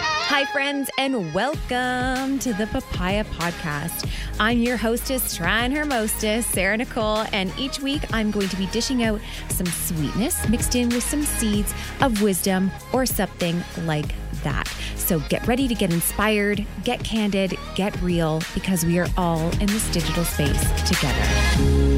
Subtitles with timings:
[0.00, 4.08] Hi, friends, and welcome to the Papaya Podcast.
[4.38, 8.66] I'm your hostess, trying her mostest, Sarah Nicole, and each week I'm going to be
[8.66, 14.68] dishing out some sweetness mixed in with some seeds of wisdom or something like that.
[14.96, 19.66] So get ready to get inspired, get candid, get real, because we are all in
[19.66, 21.88] this digital space together.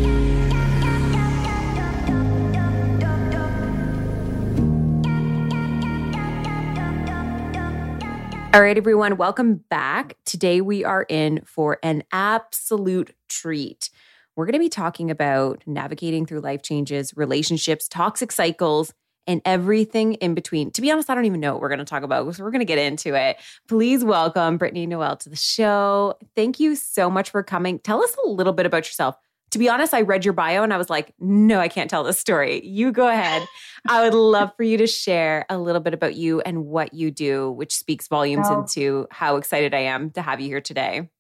[8.53, 10.17] All right, everyone, welcome back.
[10.25, 13.91] Today we are in for an absolute treat.
[14.35, 18.93] We're going to be talking about navigating through life changes, relationships, toxic cycles,
[19.27, 20.71] and everything in between.
[20.73, 22.51] To be honest, I don't even know what we're going to talk about, so we're
[22.51, 23.37] going to get into it.
[23.69, 26.15] Please welcome Brittainy Noel to the show.
[26.35, 27.79] Thank you so much for coming.
[27.79, 29.17] Tell us a little bit about yourself.
[29.53, 32.05] To be honest, I read your bio and I was like, no, I can't tell
[32.05, 32.65] this story.
[32.65, 33.47] You go ahead.
[33.89, 37.11] I would love for you to share a little bit about you and what you
[37.11, 38.61] do, which speaks volumes oh.
[38.61, 41.11] into how excited I am to have you here today.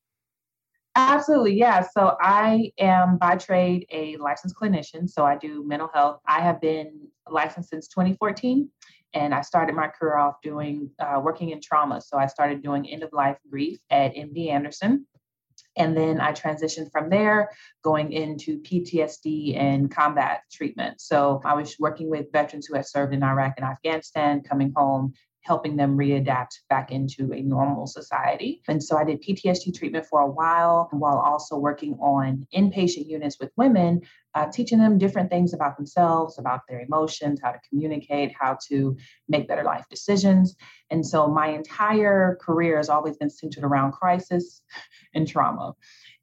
[0.96, 1.86] Absolutely, yeah.
[1.96, 5.08] So I am by trade a licensed clinician.
[5.08, 6.20] So I do mental health.
[6.26, 8.68] I have been licensed since 2014,
[9.14, 12.00] and I started my career off doing uh, working in trauma.
[12.00, 15.06] So I started doing end of life grief at MD Anderson.
[15.76, 17.50] And then I transitioned from there
[17.82, 21.00] going into PTSD and combat treatment.
[21.00, 25.14] So I was working with veterans who had served in Iraq and Afghanistan, coming home
[25.42, 28.62] helping them readapt back into a normal society.
[28.68, 33.38] And so I did PTSD treatment for a while while also working on inpatient units
[33.40, 34.02] with women,
[34.34, 38.96] uh, teaching them different things about themselves, about their emotions, how to communicate, how to
[39.28, 40.56] make better life decisions.
[40.90, 44.62] And so my entire career has always been centered around crisis
[45.14, 45.74] and trauma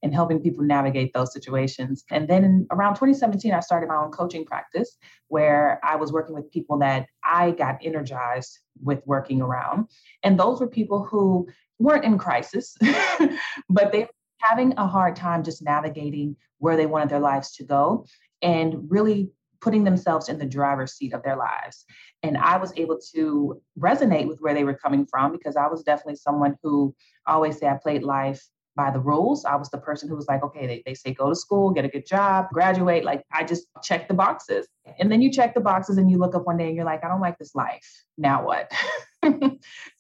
[0.04, 2.04] and helping people navigate those situations.
[2.12, 4.98] And then around 2017, I started my own coaching practice
[5.28, 9.88] where I was working with people that I got energized with working around.
[10.24, 11.48] And those were people who
[11.80, 12.76] weren't in crisis,
[13.70, 14.10] but they were
[14.40, 18.06] having a hard time just navigating where they wanted their lives to go
[18.42, 19.32] and really
[19.62, 21.86] putting themselves in the driver's seat of their lives.
[22.22, 25.84] And I was able to resonate with where they were coming from because I was
[25.84, 28.44] definitely someone who always say I played life
[28.78, 29.44] by the rules.
[29.44, 31.84] I was the person who was like, okay, they, they say go to school, get
[31.84, 33.04] a good job, graduate.
[33.04, 34.68] Like I just check the boxes.
[35.00, 37.04] And then you check the boxes and you look up one day and you're like,
[37.04, 38.06] I don't like this life.
[38.18, 38.72] Now what?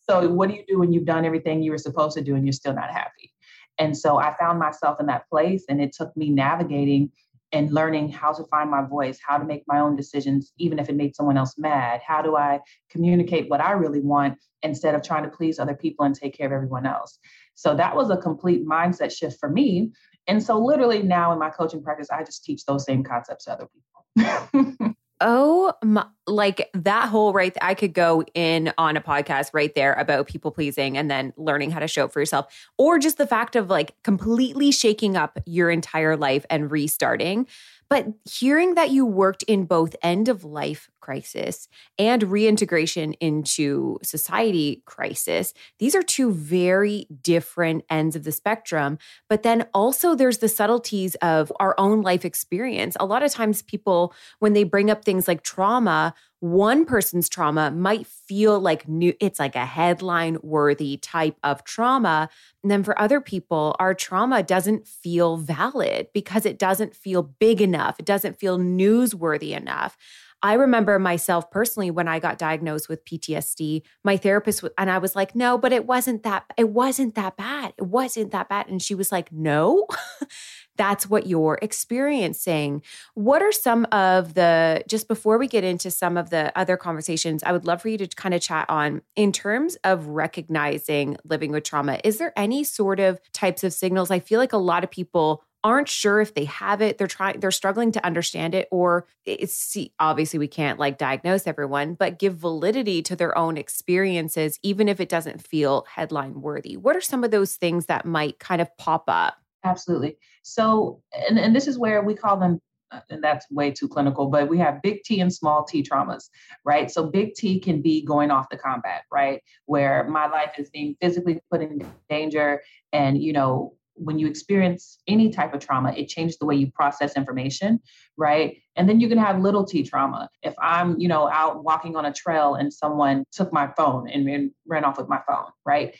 [0.09, 2.45] so what do you do when you've done everything you were supposed to do and
[2.45, 3.33] you're still not happy?
[3.79, 7.11] And so I found myself in that place and it took me navigating
[7.51, 10.89] and learning how to find my voice, how to make my own decisions, even if
[10.89, 12.01] it made someone else mad.
[12.05, 12.59] How do I
[12.89, 16.47] communicate what I really want instead of trying to please other people and take care
[16.47, 17.19] of everyone else?
[17.55, 19.91] So that was a complete mindset shift for me.
[20.27, 23.53] And so, literally, now in my coaching practice, I just teach those same concepts to
[23.53, 24.95] other people.
[25.19, 27.55] Oh my, like that whole right.
[27.59, 31.71] I could go in on a podcast right there about people pleasing and then learning
[31.71, 35.39] how to show up for yourself, or just the fact of like completely shaking up
[35.47, 37.47] your entire life and restarting.
[37.89, 44.83] But hearing that you worked in both end of life crisis and reintegration into society
[44.85, 48.97] crisis, these are two very different ends of the spectrum.
[49.29, 52.97] But then also there's the subtleties of our own life experience.
[52.99, 57.71] A lot of times people, when they bring up things like trauma, one person's trauma
[57.71, 62.29] might feel like new it's like a headline worthy type of trauma
[62.61, 67.59] and then for other people our trauma doesn't feel valid because it doesn't feel big
[67.59, 69.97] enough it doesn't feel newsworthy enough
[70.41, 75.15] I remember myself personally when I got diagnosed with PTSD, my therapist and I was
[75.15, 77.73] like, "No, but it wasn't that it wasn't that bad.
[77.77, 79.87] It wasn't that bad." And she was like, "No."
[80.77, 82.81] that's what you're experiencing.
[83.15, 87.43] What are some of the, just before we get into some of the other conversations,
[87.43, 91.51] I would love for you to kind of chat on in terms of recognizing living
[91.51, 91.99] with trauma.
[92.03, 94.11] Is there any sort of types of signals?
[94.11, 97.39] I feel like a lot of people aren't sure if they have it they're trying
[97.39, 102.19] they're struggling to understand it or it's see, obviously we can't like diagnose everyone but
[102.19, 107.01] give validity to their own experiences even if it doesn't feel headline worthy what are
[107.01, 109.37] some of those things that might kind of pop up
[109.67, 110.17] Absolutely.
[110.43, 112.59] So, and, and this is where we call them,
[112.91, 116.29] uh, and that's way too clinical, but we have big T and small T traumas,
[116.63, 116.89] right?
[116.89, 119.41] So, big T can be going off the combat, right?
[119.65, 122.61] Where my life is being physically put in danger.
[122.93, 126.71] And, you know, when you experience any type of trauma, it changes the way you
[126.71, 127.79] process information,
[128.15, 128.57] right?
[128.75, 130.29] And then you can have little t trauma.
[130.43, 134.51] If I'm, you know, out walking on a trail and someone took my phone and,
[134.67, 135.95] ran off with my phone, right?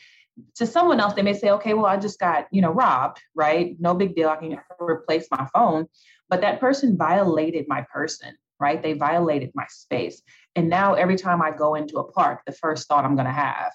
[0.56, 3.76] to someone else, they may say, okay, well, I just got, you know, robbed, right?
[3.78, 4.28] No big deal.
[4.28, 5.86] I can replace my phone.
[6.28, 8.82] But that person violated my person, right?
[8.82, 10.22] They violated my space.
[10.54, 13.32] And now every time I go into a park, the first thought I'm going to
[13.32, 13.72] have,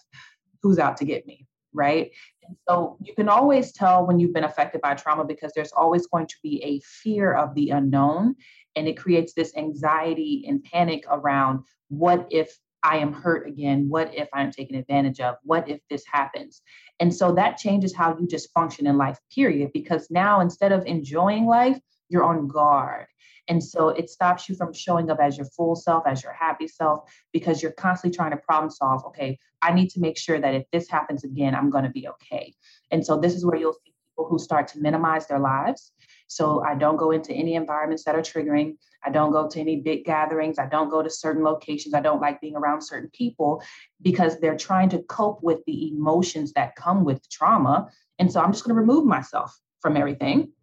[0.61, 2.11] who's out to get me, right?
[2.47, 6.07] And so you can always tell when you've been affected by trauma because there's always
[6.07, 8.35] going to be a fear of the unknown.
[8.75, 13.87] And it creates this anxiety and panic around what if I am hurt again?
[13.87, 15.35] What if I'm taken advantage of?
[15.43, 16.61] What if this happens?
[16.99, 19.71] And so that changes how you just function in life, period.
[19.73, 21.79] Because now instead of enjoying life,
[22.09, 23.07] you're on guard.
[23.47, 26.67] And so it stops you from showing up as your full self, as your happy
[26.67, 29.05] self, because you're constantly trying to problem solve.
[29.07, 32.07] Okay, I need to make sure that if this happens again, I'm going to be
[32.07, 32.53] okay.
[32.91, 35.91] And so this is where you'll see people who start to minimize their lives.
[36.27, 38.77] So I don't go into any environments that are triggering.
[39.05, 40.57] I don't go to any big gatherings.
[40.57, 41.93] I don't go to certain locations.
[41.93, 43.61] I don't like being around certain people
[44.01, 47.89] because they're trying to cope with the emotions that come with trauma.
[48.19, 50.53] And so I'm just going to remove myself from everything.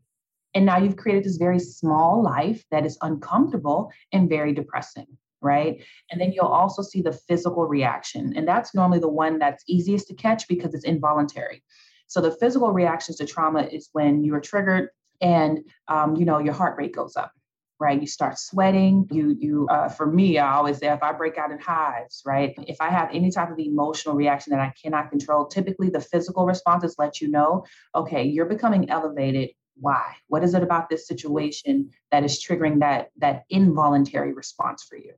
[0.55, 5.07] And now you've created this very small life that is uncomfortable and very depressing
[5.43, 5.83] right?
[6.11, 8.35] And then you'll also see the physical reaction.
[8.37, 11.63] And that's normally the one that's easiest to catch because it's involuntary.
[12.09, 16.39] So the physical reactions to trauma is when you are triggered and um, you know
[16.39, 17.33] your heart rate goes up
[17.81, 17.99] right?
[17.99, 19.09] You start sweating.
[19.11, 22.55] You, you, uh, for me, I always say if I break out in hives, right?
[22.69, 26.45] If I have any type of emotional reaction that I cannot control, typically the physical
[26.45, 27.65] responses let you know,
[27.95, 29.51] okay, you're becoming elevated.
[29.77, 30.15] Why?
[30.29, 35.15] What is it about this situation that is triggering that that involuntary response for you?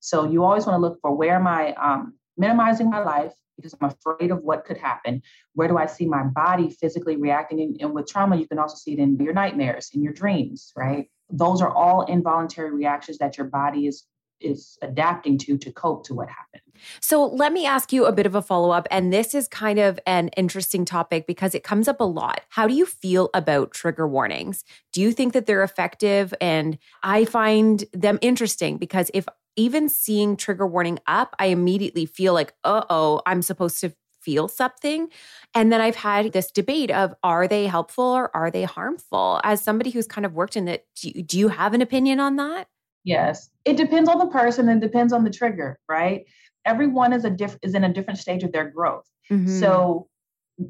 [0.00, 3.74] So you always want to look for where am I um, minimizing my life because
[3.80, 5.22] I'm afraid of what could happen.
[5.54, 7.60] Where do I see my body physically reacting?
[7.60, 10.72] And, and with trauma, you can also see it in your nightmares, in your dreams,
[10.76, 11.08] right?
[11.32, 14.04] those are all involuntary reactions that your body is
[14.42, 16.62] is adapting to to cope to what happened.
[17.00, 18.88] So let me ask you a bit of a follow up.
[18.90, 22.40] And this is kind of an interesting topic because it comes up a lot.
[22.48, 24.64] How do you feel about trigger warnings?
[24.92, 26.34] Do you think that they're effective?
[26.40, 32.32] And I find them interesting because if even seeing trigger warning up, I immediately feel
[32.32, 33.92] like, uh oh, I'm supposed to
[34.22, 35.08] feel something.
[35.54, 39.40] And then I've had this debate of are they helpful or are they harmful?
[39.44, 42.36] As somebody who's kind of worked in that, do do you have an opinion on
[42.36, 42.68] that?
[43.04, 46.24] Yes, it depends on the person and depends on the trigger, right?
[46.64, 49.04] Everyone is a diff- is in a different stage of their growth.
[49.30, 49.58] Mm-hmm.
[49.60, 50.08] So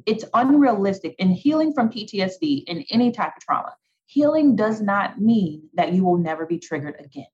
[0.06, 3.75] it's unrealistic in healing from PTSD in any type of trauma.
[4.07, 7.26] Healing does not mean that you will never be triggered again.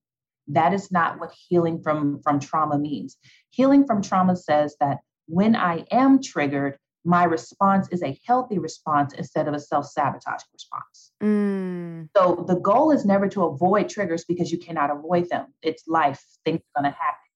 [0.48, 3.16] That is not what healing from from trauma means.
[3.50, 9.14] Healing from trauma says that when I am triggered, my response is a healthy response
[9.14, 11.12] instead of a self sabotaging response.
[11.22, 12.10] Mm.
[12.14, 15.46] So the goal is never to avoid triggers because you cannot avoid them.
[15.62, 17.30] It's life, things are going to happen,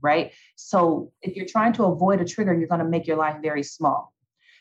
[0.00, 0.32] right?
[0.54, 3.64] So if you're trying to avoid a trigger, you're going to make your life very
[3.64, 4.14] small.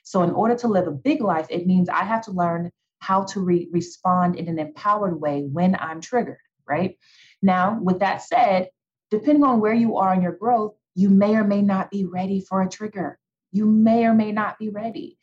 [0.03, 3.23] So in order to live a big life, it means I have to learn how
[3.25, 6.97] to re- respond in an empowered way when I'm triggered, right?
[7.43, 8.69] Now, with that said,
[9.11, 12.39] depending on where you are in your growth, you may or may not be ready
[12.39, 13.19] for a trigger.
[13.51, 15.17] You may or may not be ready.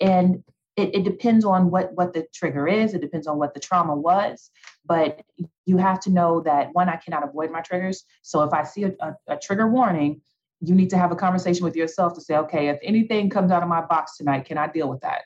[0.00, 0.42] And
[0.76, 2.92] it, it, depends on what what the trigger is.
[2.92, 4.50] It depends on what the trauma was.
[4.84, 5.22] But
[5.64, 8.04] you have to know that one i cannot avoid my triggers.
[8.22, 10.20] So if i see a, a, a, trigger warning
[10.60, 13.62] you need to have a conversation with yourself to say okay if anything comes out
[13.62, 15.22] of my box tonight can i deal with that?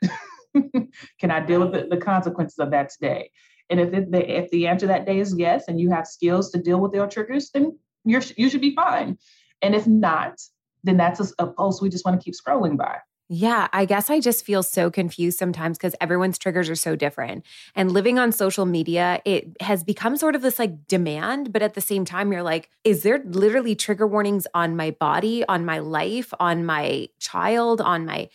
[1.21, 3.31] Can i deal with the, the, consequences of that today?
[3.69, 6.51] And if it, the, if the answer that day is yes and you have skills
[6.51, 9.19] to deal with your triggers then you're you should be fine.
[9.63, 10.41] And if not,
[10.85, 12.99] then that's a, a post we just want to keep scrolling by.
[13.33, 17.47] Yeah, I guess I just feel so confused sometimes because everyone's triggers are so different.
[17.77, 21.75] And living on social media, it has become sort of this like demand, but at
[21.75, 25.79] the same time, you're like, is there literally trigger warnings on my body, on my
[25.79, 28.29] life, on my child, on my.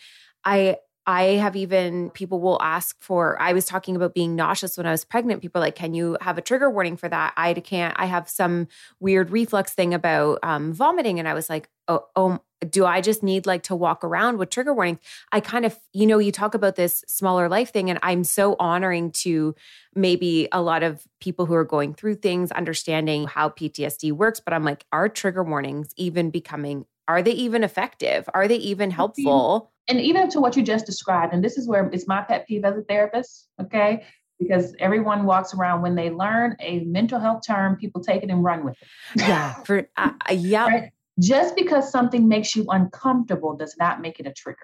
[0.46, 3.40] I I have even people will ask for.
[3.40, 5.40] I was talking about being nauseous when I was pregnant.
[5.40, 7.32] People like, can you have a trigger warning for that?
[7.36, 7.94] I can't.
[7.96, 8.66] I have some
[8.98, 13.22] weird reflux thing about um, vomiting, and I was like, oh, oh, do I just
[13.22, 14.98] need like to walk around with trigger warnings?
[15.30, 18.56] I kind of, you know, you talk about this smaller life thing, and I'm so
[18.58, 19.54] honoring to
[19.94, 24.40] maybe a lot of people who are going through things, understanding how PTSD works.
[24.40, 26.84] But I'm like, are trigger warnings even becoming?
[27.06, 28.28] Are they even effective?
[28.34, 29.70] Are they even helpful?
[29.88, 32.64] And even to what you just described, and this is where it's my pet peeve
[32.64, 34.04] as a therapist, okay?
[34.38, 38.44] Because everyone walks around when they learn a mental health term, people take it and
[38.44, 38.88] run with it.
[39.16, 40.66] Yeah, for uh, yeah.
[40.66, 40.92] Right?
[41.18, 44.58] Just because something makes you uncomfortable does not make it a trigger.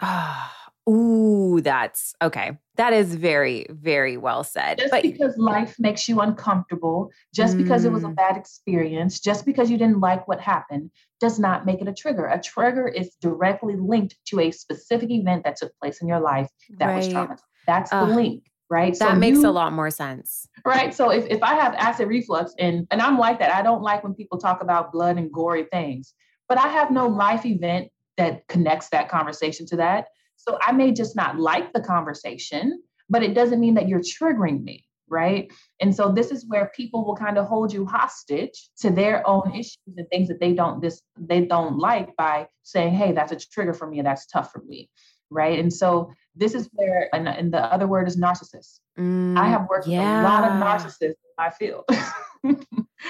[0.00, 0.54] Ah,
[0.88, 2.52] ooh, that's okay.
[2.76, 4.78] That is very, very well said.
[4.78, 8.16] Just but, because life makes you uncomfortable, just mm, because it was a mm.
[8.16, 10.90] bad experience, just because you didn't like what happened,
[11.20, 12.26] does not make it a trigger.
[12.26, 16.48] A trigger is directly linked to a specific event that took place in your life
[16.78, 16.96] that right.
[16.96, 17.40] was traumatizing.
[17.66, 18.96] That's uh, the link, right?
[18.98, 20.46] That so makes you, a lot more sense.
[20.64, 20.94] Right.
[20.94, 24.04] So if, if I have acid reflux and and I'm like that, I don't like
[24.04, 26.14] when people talk about blood and gory things,
[26.48, 27.88] but I have no life event
[28.18, 30.06] that connects that conversation to that.
[30.36, 34.62] So I may just not like the conversation, but it doesn't mean that you're triggering
[34.62, 35.50] me right?
[35.80, 39.54] And so this is where people will kind of hold you hostage to their own
[39.54, 43.36] issues and things that they don't this they don't like by saying, "Hey, that's a
[43.36, 44.90] trigger for me and that's tough for me."
[45.30, 45.58] Right?
[45.58, 48.80] And so this is where and, and the other word is narcissist.
[48.98, 49.98] Mm, I have worked yeah.
[49.98, 51.84] with a lot of narcissists in my field.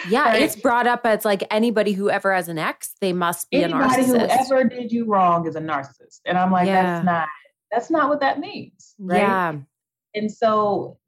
[0.09, 0.42] yeah, right?
[0.42, 3.85] it's brought up as like anybody who ever has an ex, they must be anybody
[3.85, 4.09] a narcissist.
[4.09, 6.21] Anybody who ever did you wrong is a narcissist.
[6.25, 6.83] And I'm like, yeah.
[6.83, 7.28] that's not
[7.71, 8.95] that's not what that means.
[8.99, 9.21] Right.
[9.21, 9.54] Yeah.
[10.14, 10.99] And so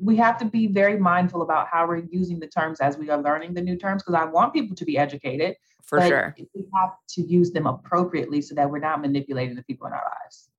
[0.00, 3.20] we have to be very mindful about how we're using the terms as we are
[3.20, 5.56] learning the new terms because I want people to be educated.
[5.82, 6.34] For sure.
[6.54, 10.04] We have to use them appropriately so that we're not manipulating the people in our
[10.22, 10.50] lives.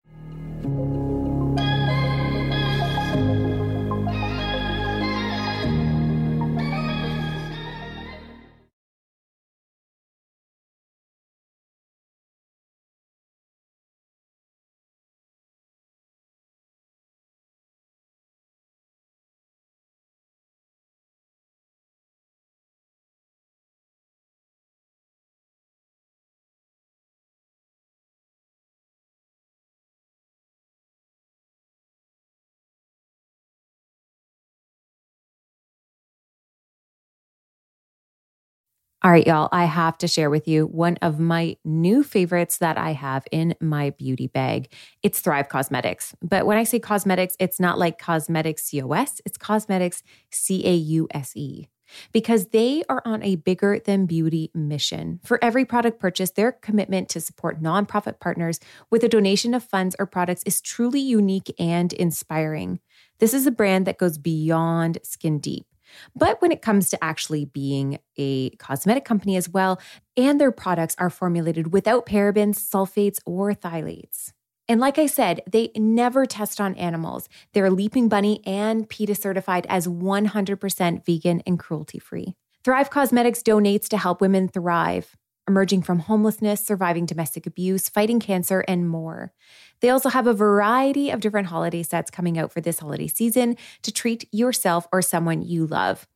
[39.02, 42.78] All right, y'all, I have to share with you one of my new favorites that
[42.78, 44.74] I have in my beauty bag.
[45.02, 46.14] It's Thrive Causemetics.
[46.22, 51.08] But when I say cosmetics, it's not like cosmetics COS, it's cosmetics C A U
[51.12, 51.70] S E.
[52.12, 55.22] Because they are on a bigger than beauty mission.
[55.24, 58.60] For every product purchase, their commitment to support nonprofit partners
[58.92, 62.82] with a donation of funds or products is truly unique and inspiring.
[63.20, 65.69] This is a brand that goes beyond skin deep.
[66.16, 69.80] But when it comes to actually being a cosmetic company as well,
[70.18, 74.32] and their products are formulated without parabens, sulfates, or phthalates.
[74.68, 77.28] And like I said, they never test on animals.
[77.54, 82.36] They're Leaping Bunny and PETA certified as 100% vegan and cruelty free.
[82.64, 85.18] Thrive Causemetics donates to help women thrive
[85.50, 89.34] emerging from homelessness, surviving domestic abuse, fighting cancer, and more.
[89.82, 93.58] They also have a variety of different holiday sets coming out for this holiday season
[93.84, 96.08] to treat yourself or someone you love.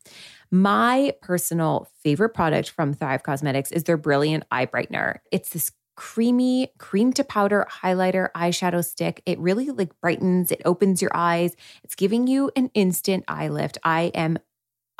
[0.51, 5.17] My personal favorite product from Thrive Causemetics is their Brilliant Eye Brightener.
[5.31, 9.21] It's this creamy cream to powder highlighter eyeshadow stick.
[9.25, 11.55] It really like brightens, it opens your eyes.
[11.83, 13.77] It's giving you an instant eye lift.
[13.83, 14.39] I am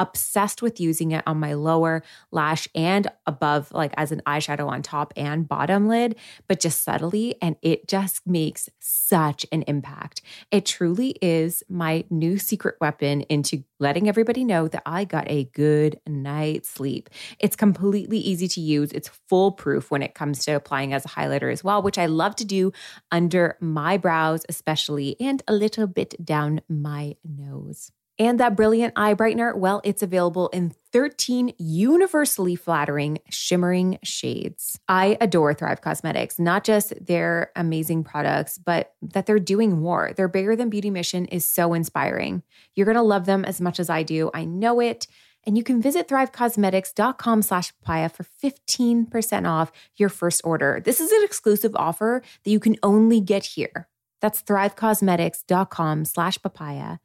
[0.04, 4.82] obsessed with using it on my lower lash and above, like as an eyeshadow on
[4.82, 6.18] top and bottom lid,
[6.50, 7.36] but just subtly.
[7.42, 10.22] And it just makes such an impact.
[10.52, 15.46] It truly is my new secret weapon into letting everybody know that I got a
[15.46, 17.10] good night's sleep.
[17.40, 21.52] It's completely easy to use, it's foolproof when it comes to applying as a highlighter
[21.52, 22.72] as well, which I love to do
[23.12, 27.92] under my brows, especially, and a little bit down my nose.
[28.20, 34.80] And that brilliant eye brightener, well, it's available in 13 universally flattering, shimmering shades.
[34.88, 40.14] I adore Thrive Causemetics, not just their amazing products, but that they're doing more.
[40.16, 42.44] Their bigger than beauty mission is so inspiring.
[42.76, 44.30] You're going to love them as much as I do.
[44.34, 45.08] I know it.
[45.46, 50.82] And you can visit thrivecausemetics.com slash papaya for 15% off your first order.
[50.86, 53.90] This is an exclusive offer that you can only get here.
[54.22, 57.00] That's thrivecausemetics.com slash papaya.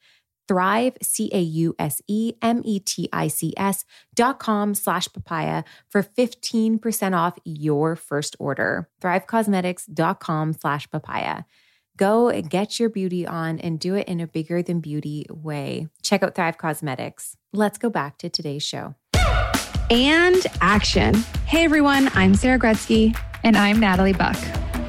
[0.49, 5.09] Thrive, C A U S E M E T I C S dot com slash
[5.12, 8.88] papaya for 15% off your first order.
[9.00, 11.43] dot com slash papaya.
[11.99, 15.88] Go and get your beauty on and do it in a bigger than beauty way.
[16.00, 17.35] Check out Thrive Causemetics.
[17.52, 18.95] Let's go back to today's show.
[19.90, 21.14] And action.
[21.47, 23.19] Hey everyone, I'm Sarah Gretzky.
[23.43, 24.37] And I'm Natalie Buck.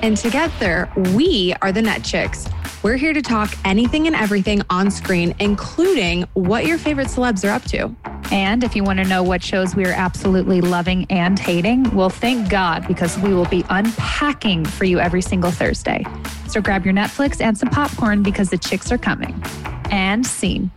[0.02, 2.48] And together, we are the Net Chicks.
[2.82, 7.52] We're here to talk anything and everything on screen, including what your favorite celebs are
[7.52, 7.94] up to.
[8.32, 12.10] And if you want to know what shows we are absolutely loving and hating, well,
[12.10, 16.06] thank God, because we will be unpacking for you every single Thursday.
[16.48, 19.44] So grab your Netflix and some popcorn because the chicks are coming.
[19.92, 20.72] And scene.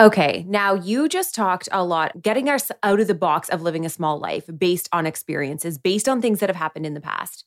[0.00, 3.86] Okay, now you just talked a lot, getting us out of the box of living
[3.86, 7.44] a small life based on experiences, based on things that have happened in the past.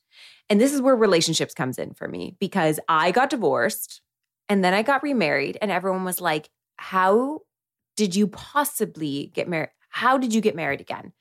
[0.48, 4.00] And this is where relationships comes in for me because I got divorced
[4.48, 7.40] and then I got remarried and everyone was like, "How
[7.96, 9.70] did you possibly get married?
[9.90, 11.12] How did you get married again?"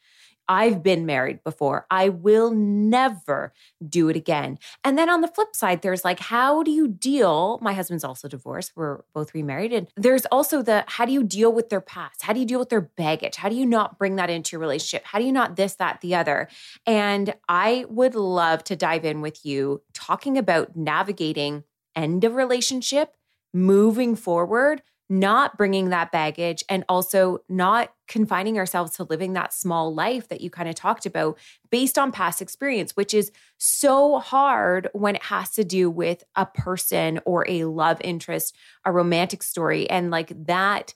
[0.49, 1.85] I've been married before.
[1.91, 3.53] I will never
[3.87, 4.59] do it again.
[4.83, 7.59] And then on the flip side, there's like, how do you deal?
[7.61, 8.71] My husband's also divorced.
[8.75, 9.73] We're both remarried.
[9.73, 12.21] And there's also the how do you deal with their past?
[12.21, 13.35] How do you deal with their baggage?
[13.35, 15.05] How do you not bring that into your relationship?
[15.05, 16.47] How do you not this, that, the other?
[16.85, 21.63] And I would love to dive in with you talking about navigating
[21.95, 23.15] end of relationship,
[23.53, 29.93] moving forward not bringing that baggage and also not confining ourselves to living that small
[29.93, 31.37] life that you kind of talked about
[31.69, 36.45] based on past experience, which is so hard when it has to do with a
[36.45, 40.93] person or a love interest, a romantic story, and like that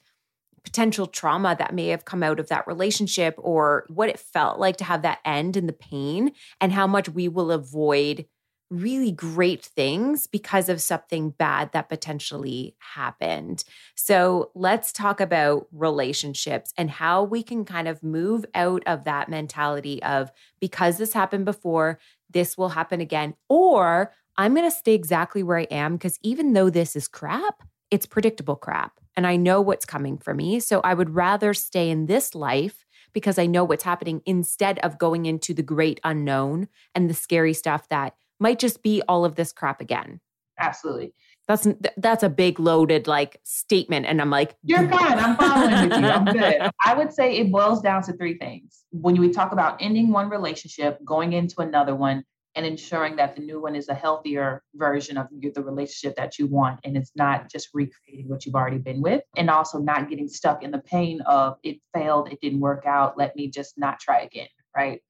[0.63, 4.77] potential trauma that may have come out of that relationship or what it felt like
[4.77, 8.25] to have that end and the pain and how much we will avoid
[8.71, 13.63] really great things because of something bad that potentially happened.
[13.95, 19.29] So, let's talk about relationships and how we can kind of move out of that
[19.29, 24.93] mentality of because this happened before, this will happen again, or I'm going to stay
[24.93, 29.35] exactly where I am because even though this is crap, it's predictable crap and I
[29.35, 30.61] know what's coming for me.
[30.61, 34.97] So, I would rather stay in this life because I know what's happening instead of
[34.97, 39.35] going into the great unknown and the scary stuff that might just be all of
[39.35, 40.19] this crap again.
[40.59, 41.13] Absolutely.
[41.47, 45.17] That's that's a big loaded like statement, and I'm like, you're fine.
[45.17, 46.05] I'm following with you.
[46.07, 46.71] I'm good.
[46.85, 48.83] I would say it boils down to three things.
[48.91, 52.23] When we talk about ending one relationship, going into another one,
[52.55, 56.47] and ensuring that the new one is a healthier version of the relationship that you
[56.47, 60.27] want, and it's not just recreating what you've already been with, and also not getting
[60.27, 63.17] stuck in the pain of it failed, it didn't work out.
[63.17, 64.47] Let me just not try again.
[64.75, 65.01] Right.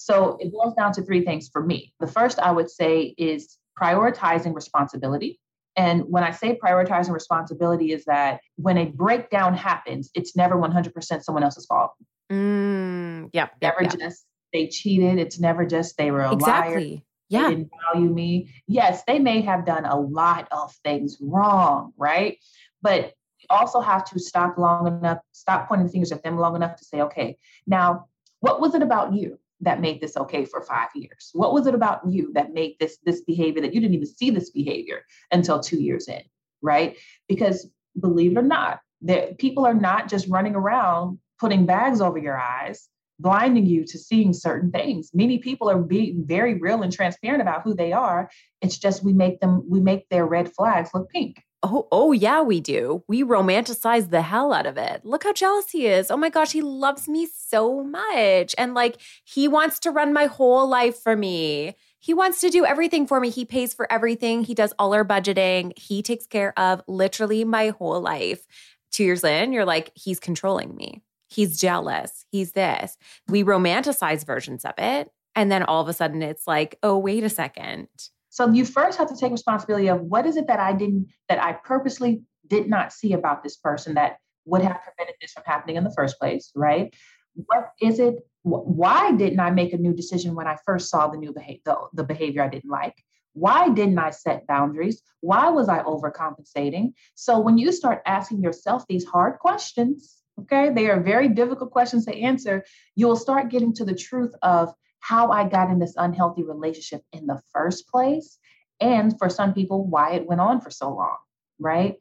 [0.00, 1.92] So it boils down to three things for me.
[2.00, 5.38] The first I would say is prioritizing responsibility.
[5.76, 11.22] And when I say prioritizing responsibility, is that when a breakdown happens, it's never 100%
[11.22, 11.92] someone else's fault.
[12.32, 15.18] Mm, yep, Never just they cheated.
[15.18, 16.74] It's never just they were a exactly.
[16.74, 17.02] liar.
[17.28, 17.42] Yeah.
[17.42, 18.54] They didn't value me.
[18.66, 22.38] Yes, they may have done a lot of things wrong, right?
[22.80, 26.76] But you also have to stop long enough, stop pointing fingers at them long enough
[26.76, 27.36] to say, okay,
[27.66, 28.06] now
[28.40, 29.38] what was it about you?
[29.60, 31.30] That made this okay for five years?
[31.32, 34.30] What was it about you that made this this behavior that you didn't even see
[34.30, 36.22] this behavior until two years in,
[36.62, 36.96] right?
[37.28, 37.68] Because
[37.98, 42.38] believe it or not, that people are not just running around putting bags over your
[42.38, 45.10] eyes, blinding you to seeing certain things.
[45.14, 48.30] Many people are being very real and transparent about who they are.
[48.60, 51.42] It's just we make them we make their red flags look pink.
[51.62, 53.04] Oh, oh yeah, we do.
[53.06, 55.04] We romanticize the hell out of it.
[55.04, 56.10] Look how jealous he is.
[56.10, 58.54] Oh my gosh, he loves me so much.
[58.56, 61.76] And like he wants to run my whole life for me.
[61.98, 63.28] He wants to do everything for me.
[63.28, 64.42] He pays for everything.
[64.42, 65.78] He does all our budgeting.
[65.78, 68.46] He takes care of literally my whole life.
[68.92, 71.02] 2 years in, you're like he's controlling me.
[71.28, 72.24] He's jealous.
[72.32, 72.96] He's this.
[73.28, 75.12] We romanticize versions of it.
[75.36, 77.88] And then all of a sudden it's like, "Oh, wait a second
[78.30, 81.42] so you first have to take responsibility of what is it that I didn't, that
[81.42, 85.76] I purposely did not see about this person that would have prevented this from happening
[85.76, 86.94] in the first place, right?
[87.34, 88.14] What is it?
[88.42, 91.76] Why didn't I make a new decision when I first saw the new behavior, the,
[91.92, 92.94] the behavior I didn't like?
[93.32, 95.02] Why didn't I set boundaries?
[95.20, 96.92] Why was I overcompensating?
[97.14, 102.06] So when you start asking yourself these hard questions, okay, they are very difficult questions
[102.06, 102.64] to answer,
[102.94, 107.02] you will start getting to the truth of how I got in this unhealthy relationship
[107.12, 108.38] in the first place.
[108.80, 111.16] And for some people, why it went on for so long,
[111.58, 111.96] right?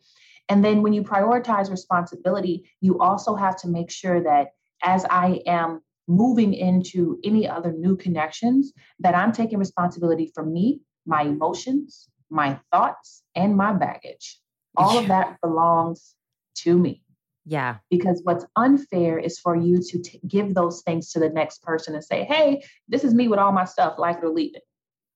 [0.47, 4.49] And then when you prioritize responsibility, you also have to make sure that
[4.83, 10.81] as I am moving into any other new connections, that I'm taking responsibility for me,
[11.05, 14.39] my emotions, my thoughts, and my baggage.
[14.75, 16.15] All of that belongs
[16.57, 17.03] to me.
[17.49, 17.77] Yeah.
[17.89, 21.95] Because what's unfair is for you to t- give those things to the next person
[21.95, 24.62] and say, hey, this is me with all my stuff, like it or leave it.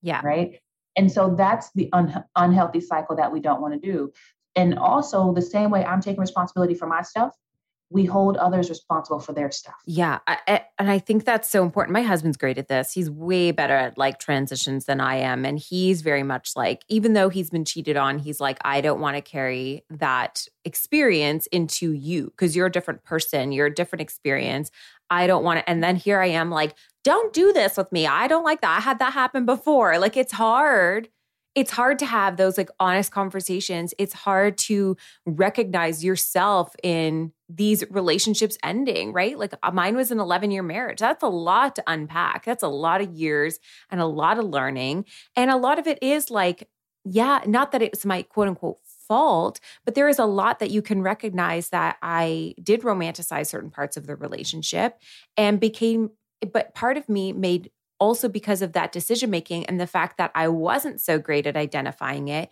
[0.02, 0.20] Yeah.
[0.24, 0.60] Right.
[0.98, 4.12] And so that's the un- unhealthy cycle that we don't want to do.
[4.56, 7.36] And also, the same way I'm taking responsibility for my stuff,
[7.90, 9.76] we hold others responsible for their stuff.
[9.86, 10.20] Yeah.
[10.26, 11.94] I, I, and I think that's so important.
[11.94, 12.92] My husband's great at this.
[12.92, 15.46] He's way better at like transitions than I am.
[15.46, 19.00] And he's very much like, even though he's been cheated on, he's like, I don't
[19.00, 23.52] want to carry that experience into you because you're a different person.
[23.52, 24.72] You're a different experience.
[25.10, 25.70] I don't want to.
[25.70, 28.08] And then here I am like, don't do this with me.
[28.08, 28.78] I don't like that.
[28.78, 30.00] I had that happen before.
[30.00, 31.10] Like it's hard
[31.56, 33.94] it's hard to have those like honest conversations.
[33.98, 39.38] It's hard to recognize yourself in these relationships ending, right?
[39.38, 41.00] Like uh, mine was an 11 year marriage.
[41.00, 42.46] That's a lot to unpack.
[42.46, 43.60] That's a lot of years
[43.92, 45.06] and a lot of learning.
[45.36, 46.70] And a lot of it is like,
[47.06, 50.82] yeah, not that it's my quote unquote fault, but there is a lot that you
[50.82, 54.98] can recognize that I did romanticize certain parts of the relationship
[55.38, 56.12] and became
[56.52, 57.72] but part of me made
[58.04, 61.56] also because of that decision making and the fact that I wasn't so great at
[61.56, 62.50] identifying it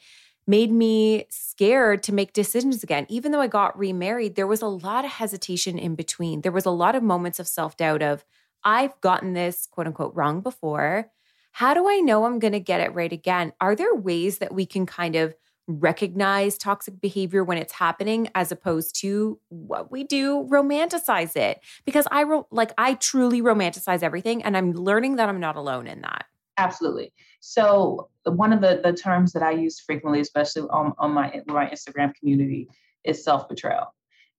[0.48, 3.06] made me scared to make decisions again.
[3.10, 6.40] Even though I got remarried, there was a lot of hesitation in between.
[6.40, 8.24] There was a lot of moments of self doubt of,
[8.64, 11.12] I've gotten this quote unquote wrong before.
[11.52, 13.52] How do I know I'm going to get it right again?
[13.60, 15.36] Are there ways that we can kind of
[15.80, 21.60] recognize toxic behavior when it's happening as opposed to what we do romanticize it.
[21.86, 25.88] Because i ro- like i truly romanticize everything and i'm learning that i'm not alone
[25.88, 26.26] in that.
[26.58, 27.14] Absolutely.
[27.40, 31.66] So one of the the terms that i use frequently especially on, on my my
[31.68, 32.68] instagram community
[33.04, 33.94] is self-betrayal.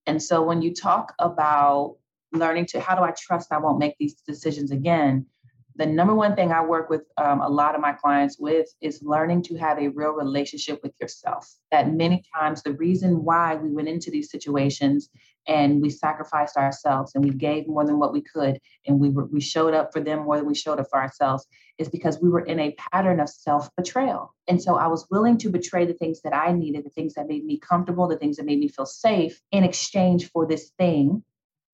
[0.06, 1.96] And so when you talk about
[2.32, 5.26] learning to how do i trust i won't make these decisions again
[5.76, 9.02] the number one thing I work with um, a lot of my clients with is
[9.02, 11.50] learning to have a real relationship with yourself.
[11.70, 15.08] That many times the reason why we went into these situations
[15.48, 19.26] and we sacrificed ourselves and we gave more than what we could and we were,
[19.26, 21.46] we showed up for them more than we showed up for ourselves
[21.78, 24.34] is because we were in a pattern of self betrayal.
[24.48, 27.28] And so I was willing to betray the things that I needed, the things that
[27.28, 31.24] made me comfortable, the things that made me feel safe in exchange for this thing,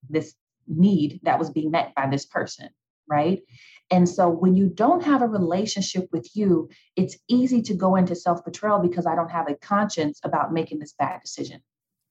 [0.09, 0.35] this
[0.69, 2.69] need that was being met by this person
[3.09, 3.41] right?
[3.91, 8.15] And so when you don't have a relationship with you, it's easy to go into
[8.15, 11.63] self betrayal because I don't have a conscience about making this bad decision.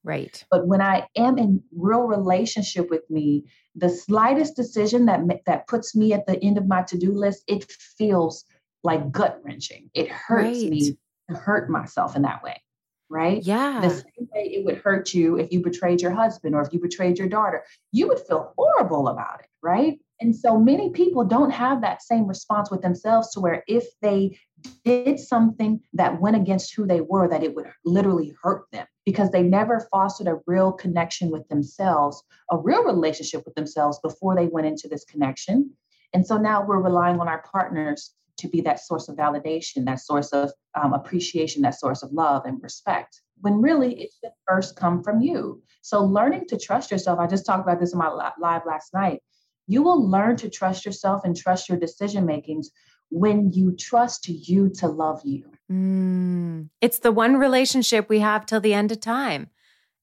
[0.04, 0.44] Right.
[0.50, 5.94] But when I am in real relationship with me, the slightest decision that that puts
[5.94, 8.44] me at the end of my to-do list, it feels
[8.82, 9.90] like gut wrenching.
[9.94, 10.70] It hurts right.
[10.70, 10.96] me
[11.30, 12.62] to hurt myself in that way.
[13.10, 13.42] Right?
[13.42, 13.80] Yeah.
[13.80, 16.80] The same way it would hurt you if you betrayed your husband or if you
[16.80, 17.64] betrayed your daughter.
[17.90, 19.98] You would feel horrible about it, right?
[20.20, 24.38] And so many people don't have that same response with themselves to where if they
[24.84, 29.30] did something that went against who they were, that it would literally hurt them because
[29.30, 34.46] they never fostered a real connection with themselves, a real relationship with themselves before they
[34.46, 35.70] went into this connection.
[36.12, 40.00] And so now we're relying on our partners to be that source of validation, that
[40.00, 43.20] source of um, appreciation, that source of love and respect.
[43.40, 45.62] When really it should first come from you.
[45.82, 49.22] So, learning to trust yourself, I just talked about this in my live last night
[49.68, 52.70] you will learn to trust yourself and trust your decision makings
[53.10, 55.44] when you trust you to love you.
[55.70, 59.50] Mm, it's the one relationship we have till the end of time.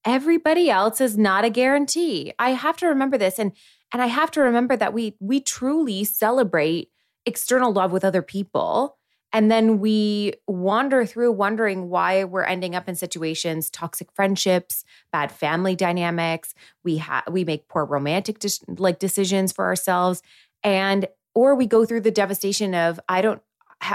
[0.06, 2.32] Everybody else is not a guarantee.
[2.38, 3.52] I have to remember this and
[3.92, 6.90] and I have to remember that we we truly celebrate
[7.26, 8.98] external love with other people
[9.36, 15.30] and then we wander through wondering why we're ending up in situations, toxic friendships, bad
[15.30, 16.56] family dynamics.
[16.86, 18.38] We have we make poor romantic
[18.78, 20.22] like decisions for ourselves,
[20.64, 23.42] and or we go through the devastation of I don't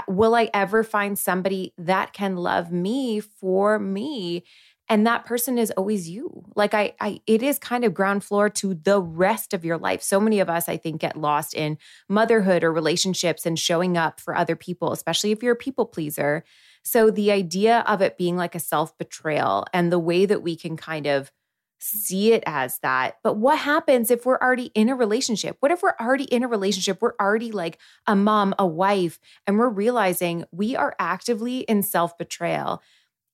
[0.07, 4.43] will I ever find somebody that can love me for me
[4.91, 8.49] and that person is always you like I, I it is kind of ground floor
[8.49, 11.77] to the rest of your life so many of us i think get lost in
[12.09, 16.43] motherhood or relationships and showing up for other people especially if you're a people pleaser
[16.83, 20.55] so the idea of it being like a self betrayal and the way that we
[20.55, 21.31] can kind of
[21.83, 23.17] see it as that.
[23.23, 25.57] But what happens if we're already in a relationship?
[25.61, 26.99] What if we're already in a relationship?
[27.01, 32.17] We're already like a mom, a wife, and we're realizing we are actively in self
[32.17, 32.83] betrayal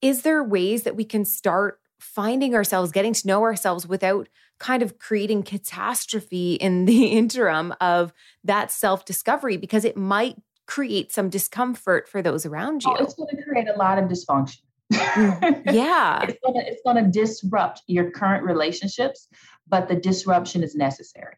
[0.01, 4.29] is there ways that we can start finding ourselves, getting to know ourselves without
[4.59, 11.11] kind of creating catastrophe in the interim of that self discovery because it might create
[11.11, 12.91] some discomfort for those around you.
[12.91, 14.59] Oh, it's going to create a lot of dysfunction.
[14.93, 16.23] Mm, yeah.
[16.23, 19.27] it's going to it's going to disrupt your current relationships,
[19.67, 21.35] but the disruption is necessary,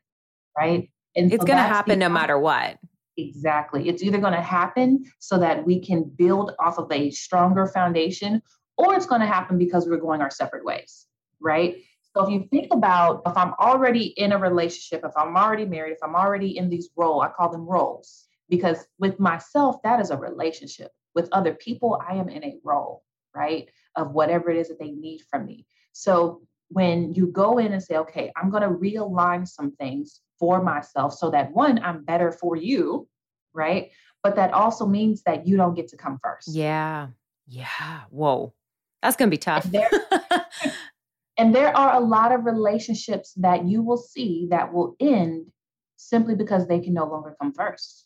[0.57, 0.89] right?
[1.15, 2.77] And it's so going to happen no matter what.
[3.27, 3.89] Exactly.
[3.89, 8.41] It's either going to happen so that we can build off of a stronger foundation
[8.77, 11.07] or it's going to happen because we're going our separate ways,
[11.41, 11.77] right?
[12.15, 15.91] So if you think about if I'm already in a relationship, if I'm already married,
[15.91, 20.09] if I'm already in these roles, I call them roles because with myself, that is
[20.11, 20.91] a relationship.
[21.13, 23.03] With other people, I am in a role,
[23.35, 23.69] right?
[23.95, 25.65] Of whatever it is that they need from me.
[25.91, 30.63] So when you go in and say, okay, I'm going to realign some things for
[30.63, 33.07] myself so that one, I'm better for you,
[33.53, 33.91] right?
[34.23, 36.49] But that also means that you don't get to come first.
[36.49, 37.07] Yeah.
[37.47, 38.01] Yeah.
[38.09, 38.53] Whoa.
[39.01, 39.65] That's going to be tough.
[39.65, 39.89] And there,
[41.37, 45.47] and there are a lot of relationships that you will see that will end
[45.95, 48.05] simply because they can no longer come first.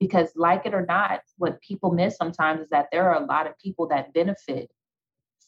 [0.00, 3.46] Because, like it or not, what people miss sometimes is that there are a lot
[3.46, 4.70] of people that benefit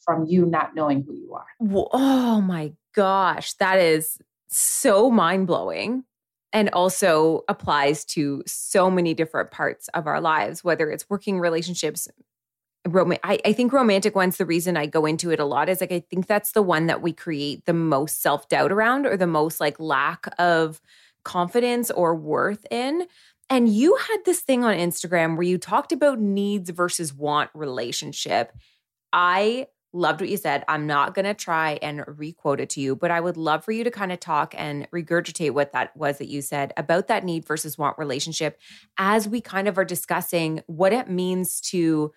[0.03, 1.45] from you not knowing who you are.
[1.91, 4.17] Oh my gosh, that is
[4.47, 6.03] so mind blowing
[6.53, 12.07] and also applies to so many different parts of our lives, whether it's working relationships.
[12.87, 15.81] Rom- I, I think romantic one's the reason I go into it a lot is
[15.81, 19.17] like I think that's the one that we create the most self doubt around or
[19.17, 20.81] the most like lack of
[21.23, 23.05] confidence or worth in.
[23.49, 28.51] And you had this thing on Instagram where you talked about needs versus want relationship.
[29.11, 30.63] I loved what you said.
[30.67, 33.71] I'm not going to try and requote it to you, but I would love for
[33.71, 37.25] you to kind of talk and regurgitate what that was that you said about that
[37.25, 38.59] need versus want relationship
[38.97, 42.13] as we kind of are discussing what it means to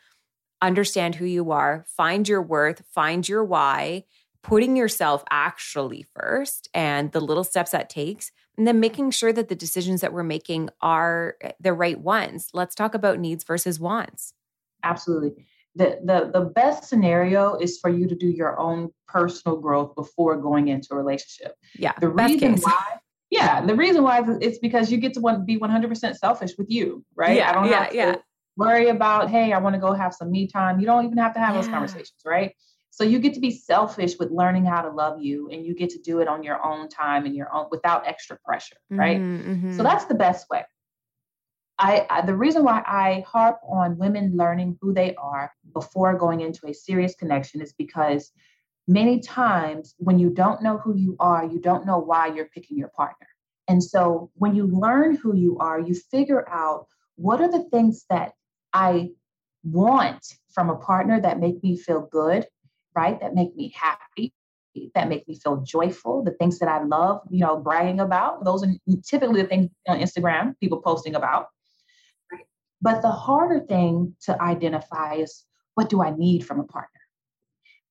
[0.63, 4.05] understand who you are, find your worth, find your why,
[4.43, 9.49] putting yourself actually first and the little steps that takes and then making sure that
[9.49, 12.49] the decisions that we're making are the right ones.
[12.53, 14.35] Let's talk about needs versus wants.
[14.83, 19.95] Absolutely the, the the best scenario is for you to do your own personal growth
[19.95, 21.55] before going into a relationship.
[21.79, 21.93] Yeah.
[22.01, 22.99] The reason why
[23.31, 26.69] yeah, the reason why is it's because you get to want be 100% selfish with
[26.69, 27.37] you, right?
[27.37, 28.15] Yeah, I don't yeah, have to yeah.
[28.57, 30.81] worry about, hey, I want to go have some me time.
[30.81, 31.61] You don't even have to have yeah.
[31.61, 32.53] those conversations, right?
[32.91, 35.91] So you get to be selfish with learning how to love you and you get
[35.91, 39.21] to do it on your own time and your own without extra pressure, right?
[39.21, 39.77] Mm-hmm, mm-hmm.
[39.77, 40.65] So that's the best way.
[41.81, 46.43] I, I, the reason why I harp on women learning who they are before going
[46.43, 48.33] into a serious connection is because
[48.87, 52.77] many times when you don't know who you are, you don't know why you're picking
[52.77, 53.27] your partner.
[53.67, 58.05] And so when you learn who you are, you figure out what are the things
[58.11, 58.33] that
[58.75, 59.13] I
[59.65, 62.47] want from a partner that make me feel good,
[62.95, 63.19] right?
[63.21, 64.35] That make me happy,
[64.95, 68.45] that make me feel joyful, the things that I love, you know, bragging about.
[68.45, 71.47] Those are typically the things on Instagram, people posting about.
[72.83, 77.01] But the harder thing to identify is what do I need from a partner?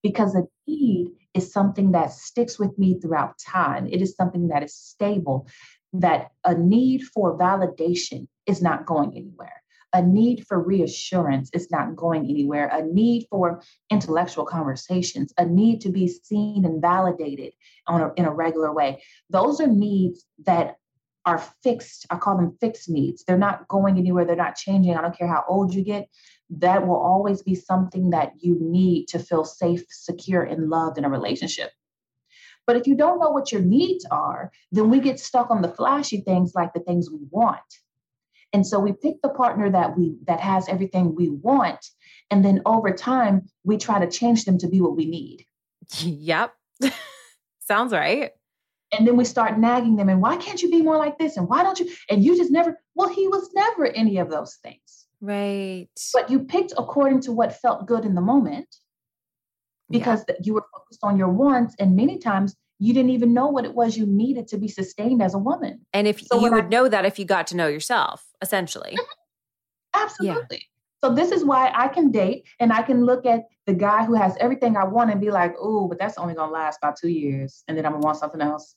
[0.02, 3.86] Because a need is something that sticks with me throughout time.
[3.86, 5.46] It is something that is stable,
[5.92, 9.62] that a need for validation is not going anywhere.
[9.92, 12.68] A need for reassurance is not going anywhere.
[12.68, 17.52] A need for intellectual conversations, a need to be seen and validated
[17.88, 19.02] on a, in a regular way.
[19.30, 20.76] Those are needs that
[21.26, 22.06] are fixed.
[22.10, 23.24] I call them fixed needs.
[23.24, 24.24] They're not going anywhere.
[24.24, 24.96] They're not changing.
[24.96, 26.08] I don't care how old you get.
[26.50, 31.04] That will always be something that you need to feel safe, secure, and loved in
[31.04, 31.70] a relationship.
[32.66, 35.72] But if you don't know what your needs are, then we get stuck on the
[35.72, 37.60] flashy things like the things we want.
[38.52, 41.86] And so we pick the partner that we that has everything we want,
[42.30, 45.44] and then over time we try to change them to be what we need.
[46.02, 46.52] Yep.
[47.60, 48.32] Sounds right
[48.92, 51.48] and then we start nagging them and why can't you be more like this and
[51.48, 55.06] why don't you and you just never well he was never any of those things
[55.20, 58.76] right but you picked according to what felt good in the moment
[59.88, 60.34] because yeah.
[60.42, 63.74] you were focused on your wants and many times you didn't even know what it
[63.74, 66.68] was you needed to be sustained as a woman and if so you would I,
[66.68, 70.02] know that if you got to know yourself essentially mm-hmm.
[70.02, 70.64] absolutely yeah.
[71.02, 74.12] So this is why I can date and I can look at the guy who
[74.12, 77.08] has everything I want and be like, oh, but that's only gonna last about two
[77.08, 77.64] years.
[77.66, 78.76] And then I'm gonna want something else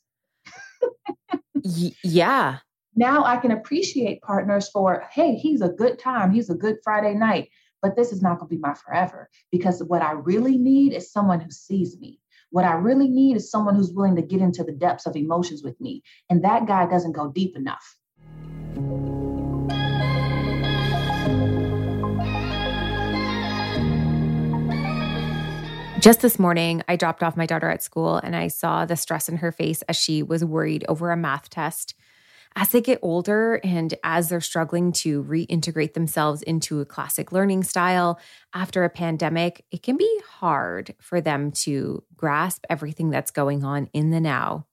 [2.03, 2.57] yeah.
[2.95, 6.31] Now I can appreciate partners for, hey, he's a good time.
[6.31, 7.49] He's a good Friday night.
[7.81, 11.11] But this is not going to be my forever because what I really need is
[11.11, 12.19] someone who sees me.
[12.51, 15.63] What I really need is someone who's willing to get into the depths of emotions
[15.63, 16.03] with me.
[16.29, 17.97] And that guy doesn't go deep enough.
[26.03, 29.29] Just this morning, I dropped off my daughter at school and I saw the stress
[29.29, 31.95] in her face as she was worried over a math test.
[32.57, 37.63] As they get older and as they're struggling to reintegrate themselves into a classic learning
[37.63, 38.19] style
[38.53, 43.89] after a pandemic, it can be hard for them to grasp everything that's going on
[43.93, 44.65] in the now.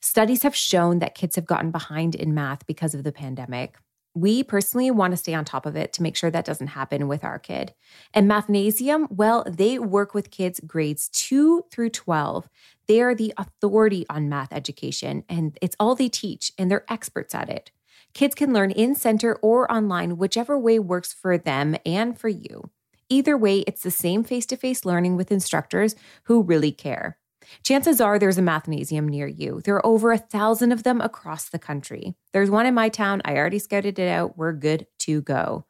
[0.00, 3.76] Studies have shown that kids have gotten behind in math because of the pandemic.
[4.14, 7.08] We personally want to stay on top of it to make sure that doesn't happen
[7.08, 7.72] with our kid.
[8.12, 12.48] And Mathnasium, well, they work with kids grades 2 through 12.
[12.88, 17.34] They are the authority on math education, and it's all they teach, and they're experts
[17.34, 17.70] at it.
[18.12, 22.70] Kids can learn in center or online, whichever way works for them and for you.
[23.08, 25.94] Either way, it's the same face to face learning with instructors
[26.24, 27.18] who really care.
[27.62, 29.60] Chances are there's a mathnasium near you.
[29.64, 32.14] There are over a thousand of them across the country.
[32.32, 33.22] There's one in my town.
[33.24, 34.36] I already scouted it out.
[34.36, 35.66] We're good to go.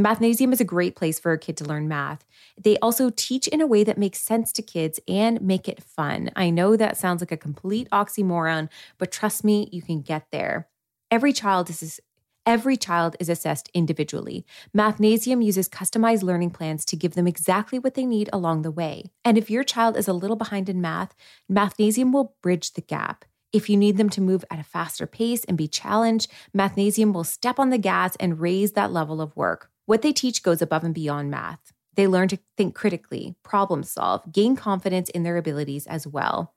[0.00, 2.24] Mathnasium is a great place for a kid to learn math.
[2.60, 6.30] They also teach in a way that makes sense to kids and make it fun.
[6.34, 10.68] I know that sounds like a complete oxymoron, but trust me, you can get there.
[11.12, 12.00] Every child is
[12.46, 14.44] Every child is assessed individually.
[14.76, 19.12] Mathnasium uses customized learning plans to give them exactly what they need along the way.
[19.24, 21.14] And if your child is a little behind in math,
[21.50, 23.24] Mathnasium will bridge the gap.
[23.50, 27.24] If you need them to move at a faster pace and be challenged, Mathnasium will
[27.24, 29.70] step on the gas and raise that level of work.
[29.86, 31.72] What they teach goes above and beyond math.
[31.94, 36.52] They learn to think critically, problem solve, gain confidence in their abilities as well.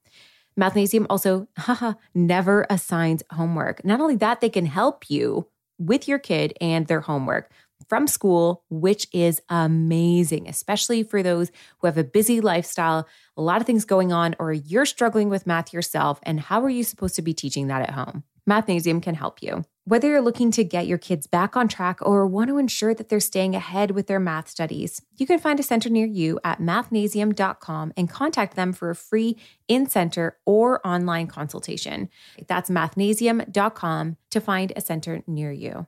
[0.59, 3.85] Mathnasium also haha, never assigns homework.
[3.85, 7.51] Not only that, they can help you with your kid and their homework
[7.87, 13.61] from school, which is amazing, especially for those who have a busy lifestyle, a lot
[13.61, 16.19] of things going on, or you're struggling with math yourself.
[16.23, 18.23] And how are you supposed to be teaching that at home?
[18.49, 19.63] Mathnasium can help you.
[19.87, 23.07] Whether you're looking to get your kids back on track or want to ensure that
[23.07, 26.59] they're staying ahead with their math studies, you can find a center near you at
[26.59, 29.37] mathnasium.com and contact them for a free
[29.69, 32.09] in center or online consultation.
[32.49, 35.87] That's mathnasium.com to find a center near you.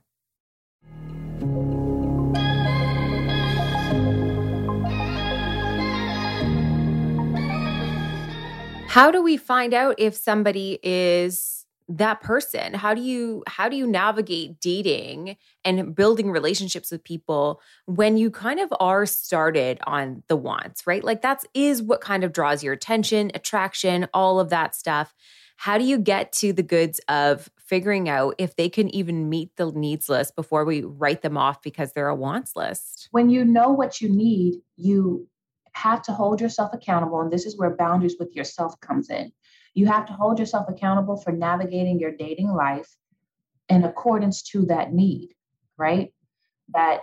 [8.87, 11.58] How do we find out if somebody is
[11.89, 12.75] that person?
[12.75, 18.29] How do you how do you navigate dating and building relationships with people when you
[18.29, 21.03] kind of are started on the wants right?
[21.03, 25.13] Like that's is what kind of draws your attention attraction all of that stuff.
[25.57, 29.55] How do you get to the goods of figuring out if they can even meet
[29.57, 33.09] the needs list before we write them off because they're a wants list?
[33.11, 35.27] When you know what you need you
[35.79, 39.31] have to hold yourself accountable and this is where boundaries with yourself comes in
[39.73, 42.89] you have to hold yourself accountable for navigating your dating life
[43.67, 45.29] in accordance to that need,
[45.77, 46.13] right?
[46.69, 47.01] That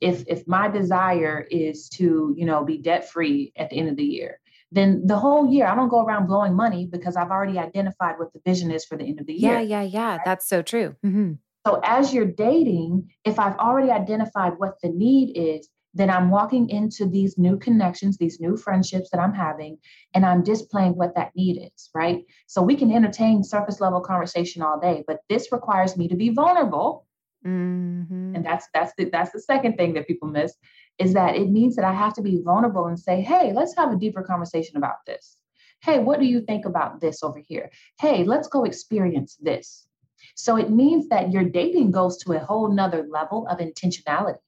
[0.00, 3.96] if if my desire is to, you know, be debt free at the end of
[3.96, 4.40] the year,
[4.72, 8.32] then the whole year I don't go around blowing money because I've already identified what
[8.32, 9.54] the vision is for the end of the year.
[9.54, 10.10] Yeah, yeah, yeah.
[10.16, 10.20] Right?
[10.24, 10.96] That's so true.
[11.04, 11.34] Mm-hmm.
[11.66, 16.68] So as you're dating, if I've already identified what the need is, then I'm walking
[16.68, 19.78] into these new connections, these new friendships that I'm having,
[20.12, 22.22] and I'm displaying what that need is, right?
[22.46, 26.28] So we can entertain surface level conversation all day, but this requires me to be
[26.28, 27.06] vulnerable.
[27.46, 28.36] Mm-hmm.
[28.36, 30.54] And that's that's the that's the second thing that people miss
[30.98, 33.92] is that it means that I have to be vulnerable and say, hey, let's have
[33.92, 35.38] a deeper conversation about this.
[35.82, 37.70] Hey, what do you think about this over here?
[38.00, 39.86] Hey, let's go experience this.
[40.34, 44.38] So it means that your dating goes to a whole nother level of intentionality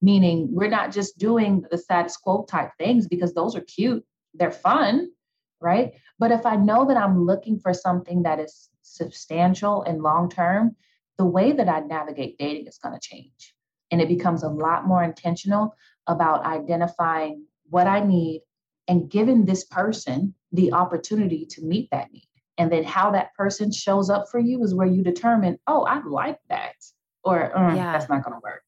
[0.00, 4.50] meaning we're not just doing the status quo type things because those are cute, they're
[4.50, 5.08] fun,
[5.60, 5.92] right?
[6.18, 10.76] But if I know that I'm looking for something that is substantial and long term,
[11.16, 13.54] the way that I navigate dating is going to change.
[13.90, 15.74] And it becomes a lot more intentional
[16.06, 18.42] about identifying what I need
[18.86, 22.28] and giving this person the opportunity to meet that need.
[22.56, 26.02] And then how that person shows up for you is where you determine, oh, I
[26.04, 26.74] like that,
[27.22, 27.92] or mm, yeah.
[27.92, 28.62] that's not going to work.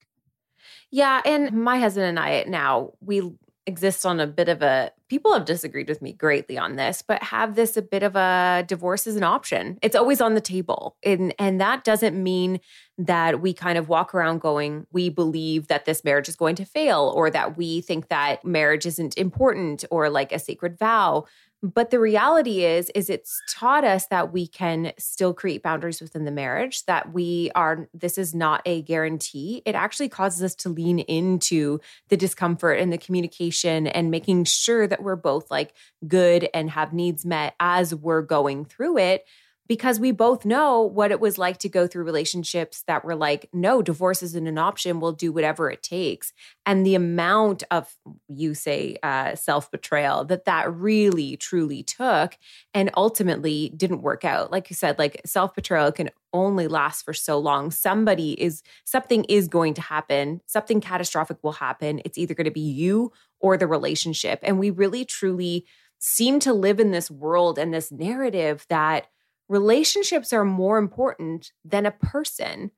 [0.91, 1.21] Yeah.
[1.25, 3.23] And my husband and I now, we
[3.67, 7.23] exist on a bit of a people have disagreed with me greatly on this but
[7.23, 10.97] have this a bit of a divorce is an option it's always on the table
[11.05, 12.59] and and that doesn't mean
[12.97, 16.65] that we kind of walk around going we believe that this marriage is going to
[16.65, 21.25] fail or that we think that marriage isn't important or like a sacred vow
[21.63, 26.25] but the reality is is it's taught us that we can still create boundaries within
[26.25, 29.63] the marriage that we are this is not a guarantee.
[29.67, 34.87] It actually causes us to lean into the discomfort and the communication and making sure
[34.87, 35.75] that we're both like
[36.07, 39.25] good and have needs met as we're going through it
[39.71, 43.49] because we both know what it was like to go through relationships that were like,
[43.53, 44.99] no, divorce isn't an option.
[44.99, 46.33] We'll do whatever it takes.
[46.67, 47.89] And the amount of,
[48.27, 52.37] you say, uh, self betrayal that that really truly took
[52.75, 54.51] and ultimately didn't work out.
[54.51, 57.71] Like you said, like self betrayal can only last for so long.
[57.71, 62.03] Somebody is, something is going to happen, something catastrophic will happen.
[62.05, 64.41] It's either going to be you or the relationship.
[64.43, 65.65] And we really truly
[66.01, 69.07] seem to live in this world and this narrative that,
[69.51, 72.71] relationships are more important than a person.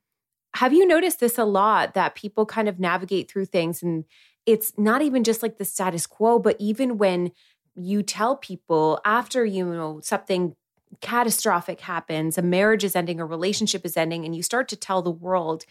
[0.55, 4.05] Have you noticed this a lot that people kind of navigate through things and
[4.47, 7.31] it's not even just like the status quo, but even when
[7.75, 10.57] you tell people after you know something
[11.01, 15.03] catastrophic happens, a marriage is ending, a relationship is ending, and you start to tell
[15.03, 15.65] the world,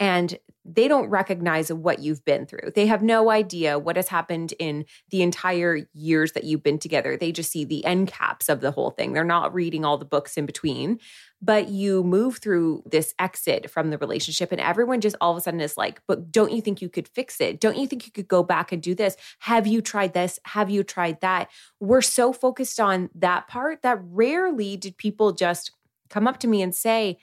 [0.00, 0.38] and
[0.70, 2.72] they don't recognize what you've been through.
[2.74, 7.16] They have no idea what has happened in the entire years that you've been together.
[7.16, 9.12] They just see the end caps of the whole thing.
[9.14, 11.00] They're not reading all the books in between.
[11.40, 15.40] But you move through this exit from the relationship, and everyone just all of a
[15.40, 17.60] sudden is like, But don't you think you could fix it?
[17.60, 19.16] Don't you think you could go back and do this?
[19.38, 20.40] Have you tried this?
[20.46, 21.48] Have you tried that?
[21.78, 25.70] We're so focused on that part that rarely did people just
[26.10, 27.18] come up to me and say,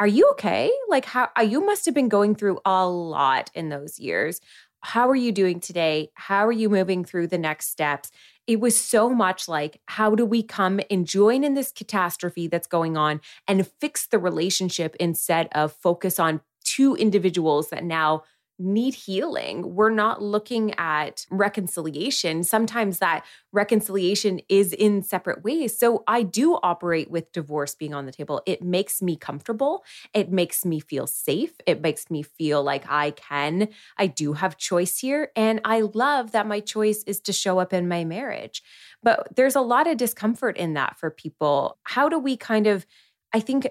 [0.00, 0.72] are you okay?
[0.88, 4.40] Like how uh, you must have been going through a lot in those years.
[4.80, 6.10] How are you doing today?
[6.14, 8.10] How are you moving through the next steps?
[8.46, 12.66] It was so much like, how do we come and join in this catastrophe that's
[12.66, 18.22] going on and fix the relationship instead of focus on two individuals that now
[18.60, 19.74] need healing.
[19.74, 22.44] We're not looking at reconciliation.
[22.44, 25.78] Sometimes that reconciliation is in separate ways.
[25.78, 28.42] So I do operate with divorce being on the table.
[28.46, 29.82] It makes me comfortable.
[30.12, 31.54] It makes me feel safe.
[31.66, 35.30] It makes me feel like I can, I do have choice here.
[35.34, 38.62] And I love that my choice is to show up in my marriage.
[39.02, 41.78] But there's a lot of discomfort in that for people.
[41.84, 42.84] How do we kind of,
[43.32, 43.68] I think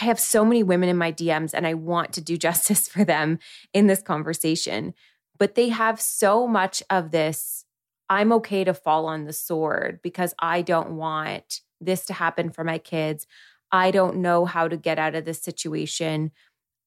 [0.00, 3.04] I have so many women in my DMs and I want to do justice for
[3.04, 3.38] them
[3.72, 4.94] in this conversation,
[5.38, 7.64] but they have so much of this
[8.10, 12.64] I'm okay to fall on the sword because I don't want this to happen for
[12.64, 13.26] my kids.
[13.70, 16.32] I don't know how to get out of this situation.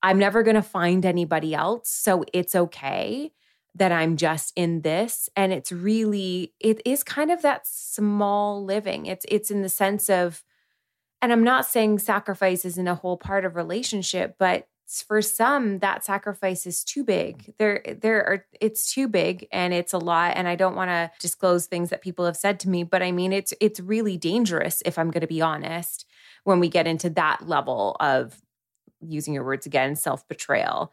[0.01, 1.89] I'm never going to find anybody else.
[1.89, 3.31] So it's okay
[3.75, 5.29] that I'm just in this.
[5.35, 9.05] And it's really, it is kind of that small living.
[9.05, 10.43] It's, it's in the sense of,
[11.21, 16.03] and I'm not saying sacrifice isn't a whole part of relationship, but for some that
[16.03, 17.53] sacrifice is too big.
[17.57, 21.11] There there are it's too big and it's a lot and I don't want to
[21.19, 24.81] disclose things that people have said to me, but I mean it's it's really dangerous
[24.85, 26.05] if I'm going to be honest
[26.43, 28.41] when we get into that level of
[28.99, 30.91] using your words again, self-betrayal.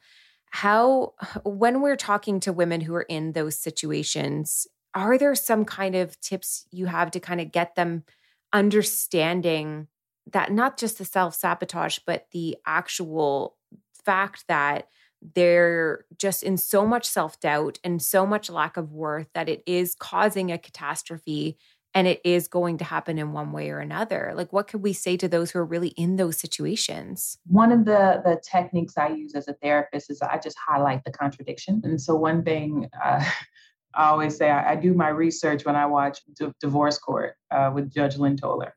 [0.51, 5.97] How when we're talking to women who are in those situations, are there some kind
[5.97, 8.05] of tips you have to kind of get them
[8.53, 9.89] understanding
[10.33, 13.57] that not just the self sabotage, but the actual
[14.05, 14.89] fact that
[15.35, 19.63] they're just in so much self doubt and so much lack of worth that it
[19.67, 21.59] is causing a catastrophe
[21.95, 24.33] and it is going to happen in one way or another.
[24.37, 27.39] Like what could we say to those who are really in those situations?
[27.47, 31.11] One of the the techniques i use as a therapist is i just highlight the
[31.11, 31.81] contradiction.
[31.85, 33.25] And so one thing uh,
[33.95, 37.71] i always say I, I, do my research when i watch D- divorce court uh,
[37.75, 38.75] with judge lynn toler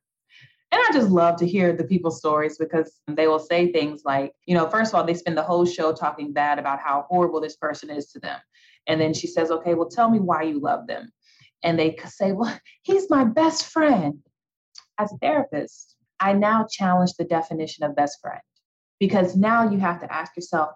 [0.72, 4.34] and I just love to hear the people's stories because they will say things like,
[4.46, 7.42] you know, first of all, they spend the whole show talking bad about how horrible
[7.42, 8.40] this person is to them.
[8.88, 11.12] And then she says, okay, well, tell me why you love them.
[11.62, 14.20] And they say, well, he's my best friend.
[14.98, 18.42] As a therapist, I now challenge the definition of best friend
[19.00, 20.72] because now you have to ask yourself,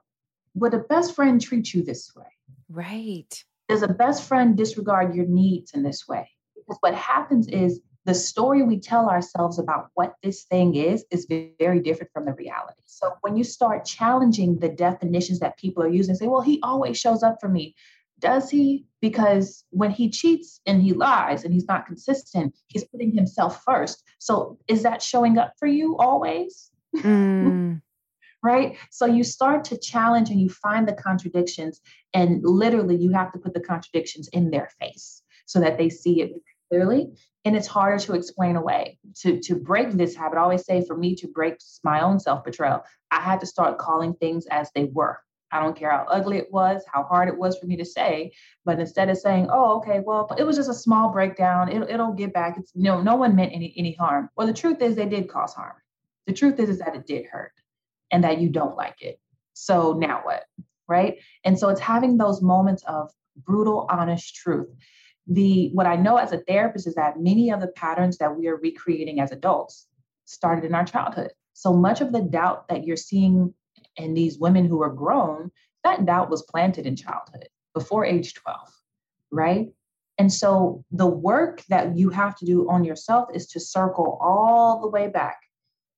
[0.56, 2.26] would a best friend treat you this way?
[2.70, 3.44] Right.
[3.70, 6.30] Does a best friend disregard your needs in this way?
[6.56, 11.28] Because what happens is the story we tell ourselves about what this thing is is
[11.60, 12.82] very different from the reality.
[12.86, 16.98] So when you start challenging the definitions that people are using, say, well, he always
[16.98, 17.76] shows up for me.
[18.20, 18.86] Does he?
[19.02, 24.04] Because when he cheats and he lies and he's not consistent, he's putting himself first.
[24.20, 26.72] So is that showing up for you always?
[26.96, 27.82] Mm.
[28.44, 28.78] right?
[28.92, 31.82] So you start to challenge and you find the contradictions,
[32.14, 36.22] and literally you have to put the contradictions in their face so that they see
[36.22, 36.32] it
[36.70, 37.14] clearly
[37.46, 38.98] and it's harder to explain away.
[39.22, 42.84] To to break this habit i always say for me to break my own self-betrayal
[43.12, 45.20] i had to start calling things as they were.
[45.52, 48.34] I don't care how ugly it was how hard it was for me to say
[48.66, 52.14] but instead of saying oh okay well it was just a small breakdown it'll, it'll
[52.14, 54.30] get back it's you know no one meant any any harm.
[54.36, 55.76] Well the truth is they did cause harm.
[56.28, 57.54] The truth is, is that it did hurt
[58.12, 59.20] and that you don't like it.
[59.54, 60.44] So now what
[60.88, 61.20] right?
[61.44, 64.70] And so it's having those moments of brutal honest truth
[65.28, 68.48] the what I know as a therapist is that many of the patterns that we
[68.48, 69.88] are recreating as adults
[70.26, 71.32] started in our childhood.
[71.54, 73.54] So much of the doubt that you're seeing
[73.96, 75.52] in these women who are grown,
[75.84, 78.58] that doubt was planted in childhood before age 12,
[79.32, 79.68] right?
[80.18, 84.82] And so the work that you have to do on yourself is to circle all
[84.82, 85.42] the way back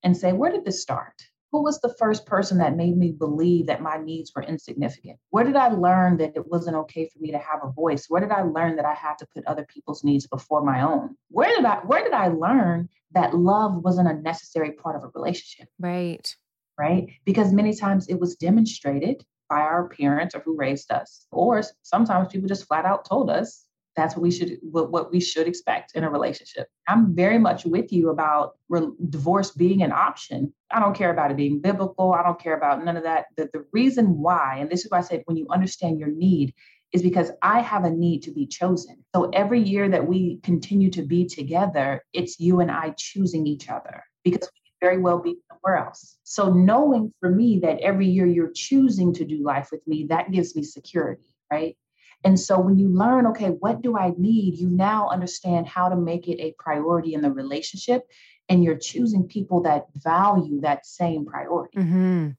[0.04, 1.14] and say, where did this start?
[1.52, 5.18] Who was the first person that made me believe that my needs were insignificant?
[5.30, 8.08] Where did I learn that it wasn't okay for me to have a voice?
[8.10, 11.16] Where did I learn that I had to put other people's needs before my own?
[11.30, 15.12] Where did I where did I learn that love wasn't a necessary part of a
[15.16, 15.70] relationship?
[15.80, 16.36] Right.
[16.78, 17.08] Right?
[17.26, 21.26] Because many times it was demonstrated by our parents or who raised us.
[21.32, 23.67] Or sometimes people just flat out told us
[23.98, 26.70] that's what we should what, what we should expect in a relationship.
[26.88, 30.54] I'm very much with you about re- divorce being an option.
[30.72, 32.14] I don't care about it being biblical.
[32.14, 33.26] I don't care about none of that.
[33.36, 36.54] The, the reason why and this is why i said when you understand your need
[36.94, 39.04] is because i have a need to be chosen.
[39.16, 43.68] So every year that we continue to be together it's you and i choosing each
[43.68, 46.18] other because we can very well be somewhere else.
[46.24, 50.32] So knowing for me that every year you're choosing to do life with me that
[50.32, 51.76] gives me security right
[52.24, 54.58] and so when you learn, okay, what do I need?
[54.58, 58.04] You now understand how to make it a priority in the relationship.
[58.50, 61.78] And you're choosing people that value that same priority.
[61.78, 62.30] Mm-hmm.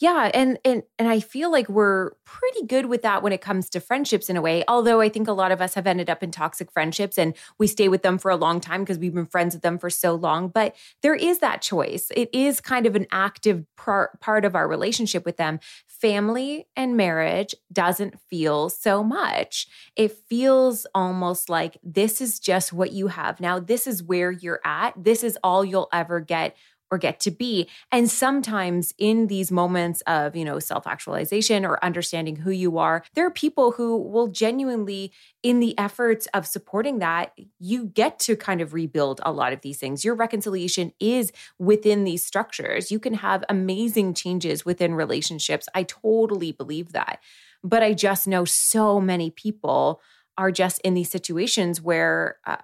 [0.00, 3.70] Yeah, and and and I feel like we're pretty good with that when it comes
[3.70, 4.64] to friendships in a way.
[4.66, 7.68] Although I think a lot of us have ended up in toxic friendships and we
[7.68, 10.14] stay with them for a long time because we've been friends with them for so
[10.16, 12.08] long, but there is that choice.
[12.16, 15.60] It is kind of an active part part of our relationship with them.
[15.86, 19.68] Family and marriage doesn't feel so much.
[19.94, 23.40] It feels almost like this is just what you have.
[23.40, 24.92] Now this is where you're at.
[25.02, 26.56] This is all you'll ever get
[26.94, 27.68] or get to be.
[27.90, 33.26] And sometimes in these moments of, you know, self-actualization or understanding who you are, there
[33.26, 38.60] are people who will genuinely in the efforts of supporting that, you get to kind
[38.60, 40.04] of rebuild a lot of these things.
[40.04, 42.92] Your reconciliation is within these structures.
[42.92, 45.68] You can have amazing changes within relationships.
[45.74, 47.18] I totally believe that.
[47.64, 50.00] But I just know so many people
[50.38, 52.56] are just in these situations where uh,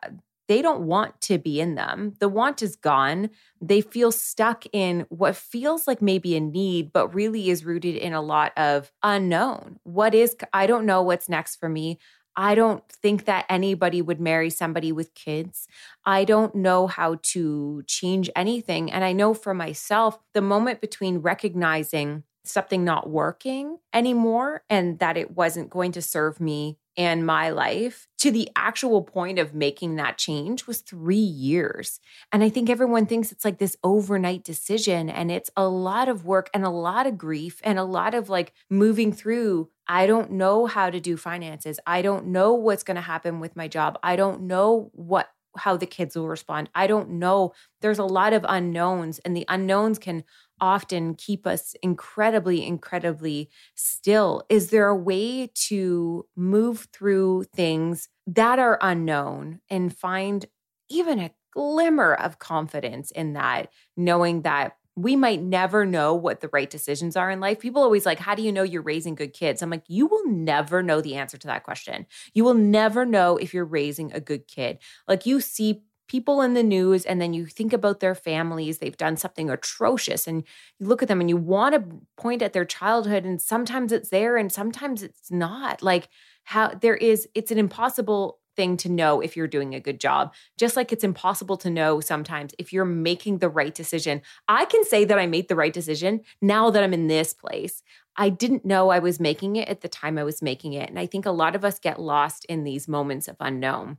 [0.50, 2.14] they don't want to be in them.
[2.18, 3.30] The want is gone.
[3.60, 8.12] They feel stuck in what feels like maybe a need, but really is rooted in
[8.12, 9.78] a lot of unknown.
[9.84, 12.00] What is, I don't know what's next for me.
[12.34, 15.68] I don't think that anybody would marry somebody with kids.
[16.04, 18.90] I don't know how to change anything.
[18.90, 25.16] And I know for myself, the moment between recognizing something not working anymore and that
[25.16, 29.96] it wasn't going to serve me and my life to the actual point of making
[29.96, 31.98] that change was three years.
[32.30, 36.26] And I think everyone thinks it's like this overnight decision, and it's a lot of
[36.26, 39.70] work and a lot of grief and a lot of like moving through.
[39.88, 41.80] I don't know how to do finances.
[41.86, 43.98] I don't know what's going to happen with my job.
[44.02, 46.68] I don't know what how the kids will respond.
[46.74, 47.54] I don't know.
[47.80, 50.24] There's a lot of unknowns, and the unknowns can
[50.60, 54.42] often keep us incredibly, incredibly still.
[54.48, 60.46] Is there a way to move through things that are unknown and find
[60.88, 66.50] even a glimmer of confidence in that, knowing that we might never know what the
[66.52, 67.58] right decisions are in life.
[67.58, 69.62] People always like, How do you know you're raising good kids?
[69.62, 72.06] I'm like, You will never know the answer to that question.
[72.34, 74.78] You will never know if you're raising a good kid.
[75.08, 78.96] Like, you see people in the news and then you think about their families they've
[78.96, 80.42] done something atrocious and
[80.80, 81.84] you look at them and you want to
[82.16, 86.08] point at their childhood and sometimes it's there and sometimes it's not like
[86.42, 90.34] how there is it's an impossible thing to know if you're doing a good job
[90.58, 94.82] just like it's impossible to know sometimes if you're making the right decision i can
[94.82, 97.84] say that i made the right decision now that i'm in this place
[98.16, 100.90] I didn't know I was making it at the time I was making it.
[100.90, 103.98] And I think a lot of us get lost in these moments of unknown.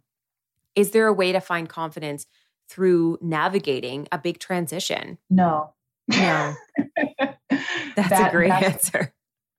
[0.76, 2.26] Is there a way to find confidence
[2.69, 5.17] through navigating a big transition?
[5.30, 5.74] No.
[6.07, 6.53] No.
[7.95, 9.13] That's that, a great that's, answer.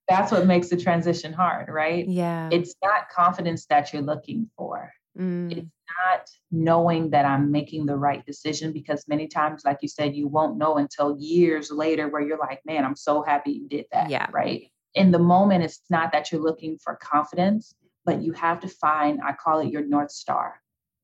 [0.09, 2.09] That's what makes the transition hard, right?
[2.09, 2.49] Yeah.
[2.51, 4.91] It's not confidence that you're looking for.
[5.19, 5.53] Mm.
[5.53, 5.67] It's
[6.01, 10.27] not knowing that I'm making the right decision because many times, like you said, you
[10.27, 14.09] won't know until years later where you're like, man, I'm so happy you did that.
[14.09, 14.27] Yeah.
[14.33, 14.71] Right.
[14.95, 17.75] In the moment, it's not that you're looking for confidence,
[18.07, 20.62] but you have to find, I call it your North Star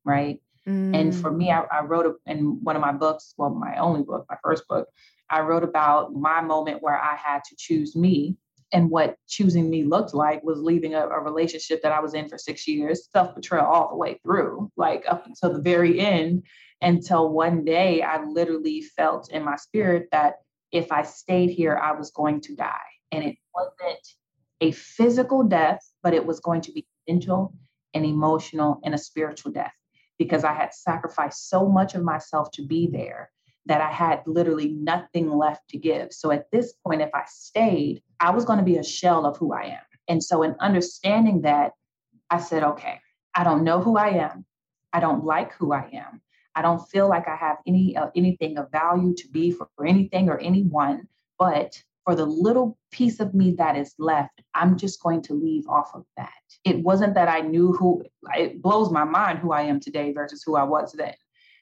[0.09, 0.41] right?
[0.67, 0.95] Mm.
[0.95, 4.03] And for me, I, I wrote a, in one of my books, well, my only
[4.03, 4.89] book, my first book,
[5.31, 8.37] I wrote about my moment where I had to choose me.
[8.71, 12.29] And what choosing me looked like was leaving a, a relationship that I was in
[12.29, 16.43] for six years, self betrayal all the way through, like up until the very end.
[16.81, 20.35] Until one day, I literally felt in my spirit that
[20.71, 22.77] if I stayed here, I was going to die.
[23.11, 24.07] And it wasn't
[24.61, 27.55] a physical death, but it was going to be mental
[27.95, 29.73] and emotional and a spiritual death
[30.19, 33.31] because I had sacrificed so much of myself to be there
[33.67, 36.13] that I had literally nothing left to give.
[36.13, 39.37] So at this point, if I stayed, I was going to be a shell of
[39.37, 39.81] who I am.
[40.09, 41.73] And so, in understanding that,
[42.31, 43.01] I said, okay,
[43.35, 44.47] I don't know who I am.
[44.93, 46.23] I don't like who I am.
[46.55, 49.87] I don't feel like I have any uh, anything of value to be for, for
[49.87, 51.07] anything or anyone.
[51.39, 55.69] But for the little piece of me that is left, I'm just going to leave
[55.69, 56.33] off of that.
[56.65, 58.03] It wasn't that I knew who,
[58.33, 61.13] it blows my mind who I am today versus who I was then.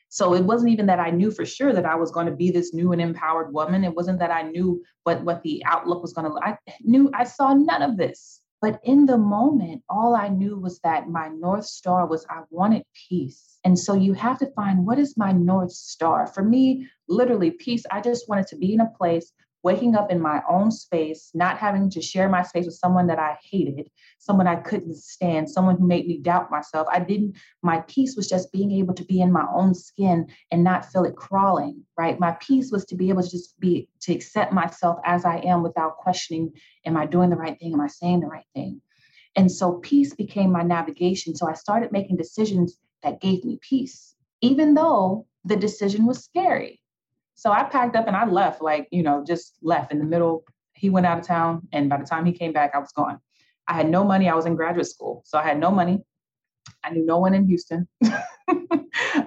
[0.09, 2.53] So it wasn't even that I knew for sure that I was going to be
[2.53, 3.83] this new and empowered woman.
[3.83, 6.39] It wasn't that I knew what, what the outlook was going to.
[6.41, 8.41] I knew I saw none of this.
[8.63, 12.85] But in the moment, all I knew was that my North Star was I wanted
[13.09, 13.59] peace.
[13.65, 16.29] And so you have to find what is my North Star?
[16.29, 17.85] For me, literally, peace.
[17.91, 19.33] I just wanted to be in a place
[19.67, 23.19] waking up in my own space, not having to share my space with someone that
[23.19, 23.91] I hated,
[24.21, 26.87] someone I couldn't stand, someone who made me doubt myself.
[26.89, 30.63] I didn't, my peace was just being able to be in my own skin and
[30.63, 32.21] not feel it crawling, right?
[32.21, 35.65] My peace was to be able to just be, to accept myself as I am
[35.65, 36.53] without questioning,
[36.85, 37.73] am I doing the right thing?
[37.73, 38.81] Am I saying the right thing?
[39.35, 41.35] And so peace became my navigation.
[41.35, 46.81] So I started making decisions that gave me peace, even though the decision was scary
[47.37, 50.45] so I packed up and I left, like, you know, just left in the middle.
[50.73, 51.69] He went out of town.
[51.71, 53.21] And by the time he came back, I was gone.
[53.69, 54.29] I had no money.
[54.29, 55.23] I was in graduate school.
[55.27, 56.03] So I had no money.
[56.83, 57.87] I knew no one in Houston.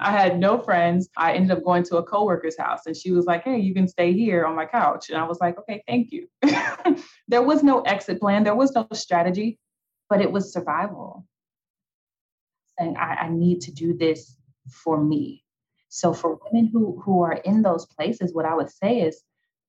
[0.02, 1.10] I had no friends.
[1.18, 3.88] I ended up going to a coworker's house and she was like, Hey, you can
[3.88, 5.10] stay here on my couch.
[5.10, 6.28] And I was like, Okay, thank you.
[7.28, 9.60] there was no exit plan, there was no strategy,
[10.10, 11.26] but it was survival.
[12.80, 14.36] Saying, I, I need to do this
[14.72, 15.44] for me.
[15.90, 19.24] So for women who who are in those places, what I would say is,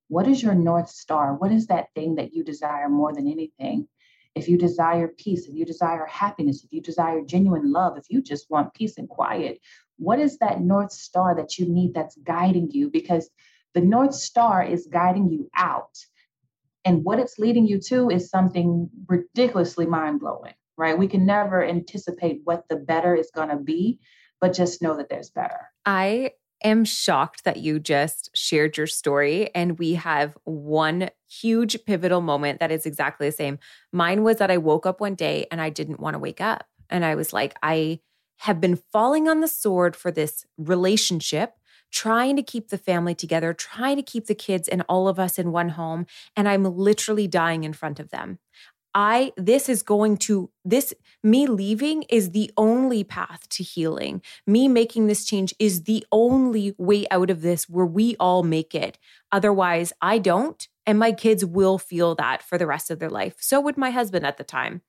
[0.08, 1.34] what is your north star?
[1.34, 3.88] What is that thing that you desire more than anything?
[4.34, 8.22] If you desire peace, if you desire happiness, if you desire genuine love, if you
[8.22, 9.60] just want peace and quiet,
[9.98, 12.90] what is that north star that you need that's guiding you?
[12.90, 13.28] Because
[13.74, 15.96] the north star is guiding you out.
[16.84, 20.98] And what it's leading you to is something ridiculously mind blowing, right?
[20.98, 23.98] We can never anticipate what the better is going to be,
[24.40, 25.70] but just know that there's better.
[25.84, 26.32] I
[26.62, 32.60] am shocked that you just shared your story and we have one huge pivotal moment
[32.60, 33.58] that is exactly the same.
[33.92, 36.66] Mine was that I woke up one day and I didn't want to wake up.
[36.88, 38.00] And I was like, I
[38.38, 41.54] have been falling on the sword for this relationship,
[41.92, 45.38] trying to keep the family together, trying to keep the kids and all of us
[45.38, 46.06] in one home.
[46.36, 48.38] And I'm literally dying in front of them.
[48.94, 54.22] I, this is going to, this, me leaving is the only path to healing.
[54.46, 58.74] Me making this change is the only way out of this where we all make
[58.74, 58.98] it.
[59.30, 60.66] Otherwise, I don't.
[60.86, 63.36] And my kids will feel that for the rest of their life.
[63.38, 64.82] So would my husband at the time.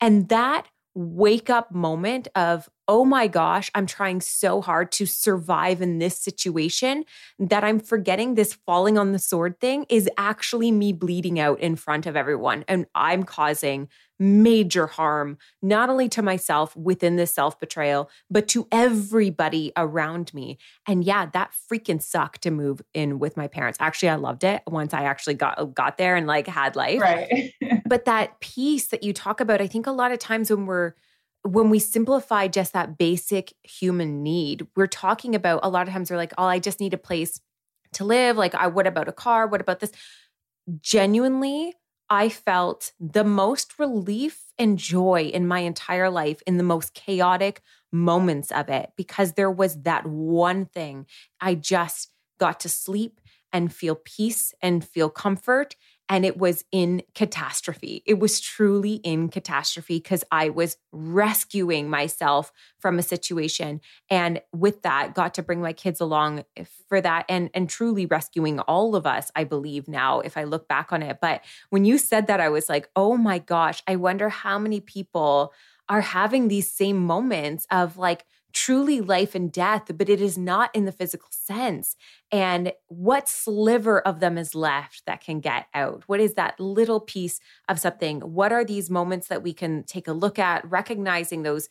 [0.00, 5.82] And that wake up moment of, oh my gosh, I'm trying so hard to survive
[5.82, 7.04] in this situation
[7.38, 11.76] that I'm forgetting this falling on the sword thing is actually me bleeding out in
[11.76, 12.64] front of everyone.
[12.66, 18.66] And I'm causing major harm, not only to myself within this self betrayal, but to
[18.72, 20.58] everybody around me.
[20.86, 23.76] And yeah, that freaking sucked to move in with my parents.
[23.80, 27.02] Actually, I loved it once I actually got got there and like had life.
[27.02, 27.52] Right.
[27.86, 30.94] but that piece that you talk about, I think a lot of times when we're
[31.42, 36.10] when we simplify just that basic human need, we're talking about a lot of times
[36.10, 37.40] we're like, oh, I just need a place
[37.94, 38.36] to live.
[38.36, 39.46] Like, I what about a car?
[39.46, 39.92] What about this?
[40.80, 41.74] Genuinely,
[42.10, 47.60] I felt the most relief and joy in my entire life in the most chaotic
[47.92, 51.06] moments of it because there was that one thing.
[51.40, 53.20] I just got to sleep
[53.52, 55.76] and feel peace and feel comfort
[56.08, 58.02] and it was in catastrophe.
[58.06, 63.80] It was truly in catastrophe because I was rescuing myself from a situation.
[64.08, 66.44] And with that, got to bring my kids along
[66.88, 70.66] for that and, and truly rescuing all of us, I believe now, if I look
[70.66, 71.18] back on it.
[71.20, 74.80] But when you said that, I was like, oh my gosh, I wonder how many
[74.80, 75.52] people
[75.88, 80.74] are having these same moments of like, truly life and death, but it is not
[80.74, 81.96] in the physical sense.
[82.32, 86.04] And what sliver of them is left that can get out?
[86.06, 88.20] What is that little piece of something?
[88.20, 91.68] What are these moments that we can take a look at, recognizing those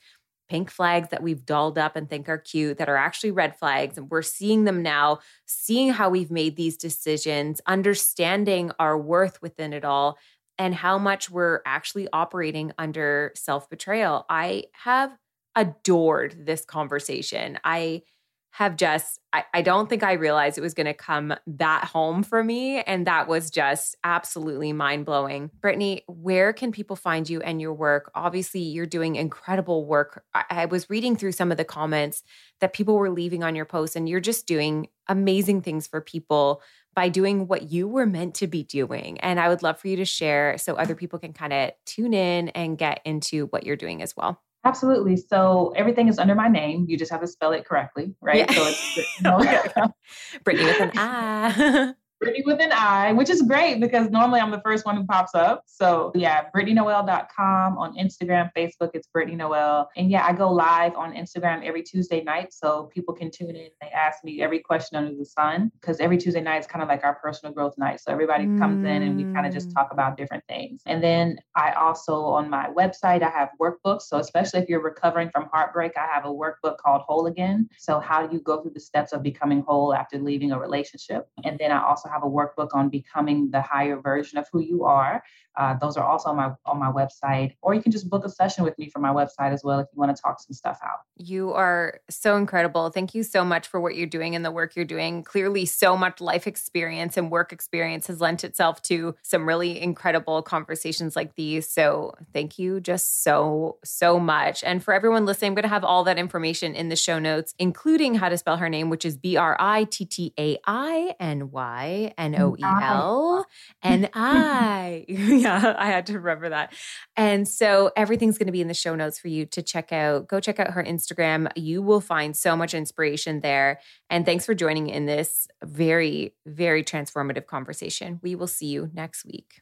[0.49, 3.97] pink flags that we've dolled up and think are cute that are actually red flags.
[3.97, 9.73] And we're seeing them now, seeing how we've made these decisions, understanding our worth within
[9.73, 10.17] it all,
[10.57, 14.25] and how much we're actually operating under self betrayal.
[14.29, 15.11] I have
[15.57, 17.59] adored this conversation.
[17.65, 18.03] I
[18.51, 22.23] have just, I, I don't think I realized it was going to come that home
[22.23, 22.81] for me.
[22.81, 25.51] And that was just absolutely mind blowing.
[25.59, 28.09] Brittainy, where can people find you and your work?
[28.15, 30.23] Obviously, you're doing incredible work.
[30.33, 32.23] I, I was reading through some of the comments
[32.59, 36.63] that people were leaving on your posts, and you're just doing amazing things for people
[36.95, 39.19] by doing what you were meant to be doing.
[39.19, 42.15] And I would love for you to share so other people can kind of tune
[42.15, 44.41] in and get into what you're doing as well.
[44.63, 45.15] Absolutely.
[45.17, 46.85] So everything is under my name.
[46.89, 48.37] You just have to spell it correctly, right?
[48.37, 48.53] Yeah.
[48.53, 49.21] So it's
[50.43, 51.93] Brittainy with an I.
[52.23, 55.35] Brittainy with an I, which is great because normally I'm the first one who pops
[55.35, 55.63] up.
[55.67, 59.89] So yeah, BrittainyNoel.com on Instagram, Facebook, it's Brittainy Noel.
[59.95, 62.53] And yeah, I go live on Instagram every Tuesday night.
[62.53, 63.69] So people can tune in.
[63.81, 66.89] They ask me every question under the sun because every Tuesday night is kind of
[66.89, 67.99] like our personal growth night.
[67.99, 68.57] So everybody mm.
[68.57, 70.81] comes in and we kind of just talk about different things.
[70.87, 74.03] And then I also on my website, I have workbooks.
[74.03, 77.69] So especially if you're recovering from heartbreak, I have a workbook called Whole Again.
[77.77, 81.27] So how do you go through the steps of becoming whole after leaving a relationship?
[81.43, 84.83] And then I also have a workbook on becoming the higher version of who you
[84.85, 85.23] are.
[85.57, 88.29] Uh, those are also on my on my website, or you can just book a
[88.29, 90.77] session with me from my website as well if you want to talk some stuff
[90.83, 90.99] out.
[91.17, 92.91] You are so incredible.
[92.91, 95.23] Thank you so much for what you're doing and the work you're doing.
[95.23, 100.43] Clearly, so much life experience and work experience has lent itself to some really incredible
[100.43, 101.67] conversations like these.
[101.67, 104.63] So, thank you just so so much.
[104.63, 107.55] And for everyone listening, I'm going to have all that information in the show notes,
[107.57, 111.15] including how to spell her name, which is B R I T T A I
[111.19, 113.45] N Y N O E L
[113.83, 115.05] N I.
[115.37, 116.73] Yeah, I had to remember that.
[117.15, 120.27] And so everything's going to be in the show notes for you to check out.
[120.27, 121.51] Go check out her Instagram.
[121.55, 123.79] You will find so much inspiration there.
[124.09, 128.19] And thanks for joining in this very, very transformative conversation.
[128.23, 129.61] We will see you next week.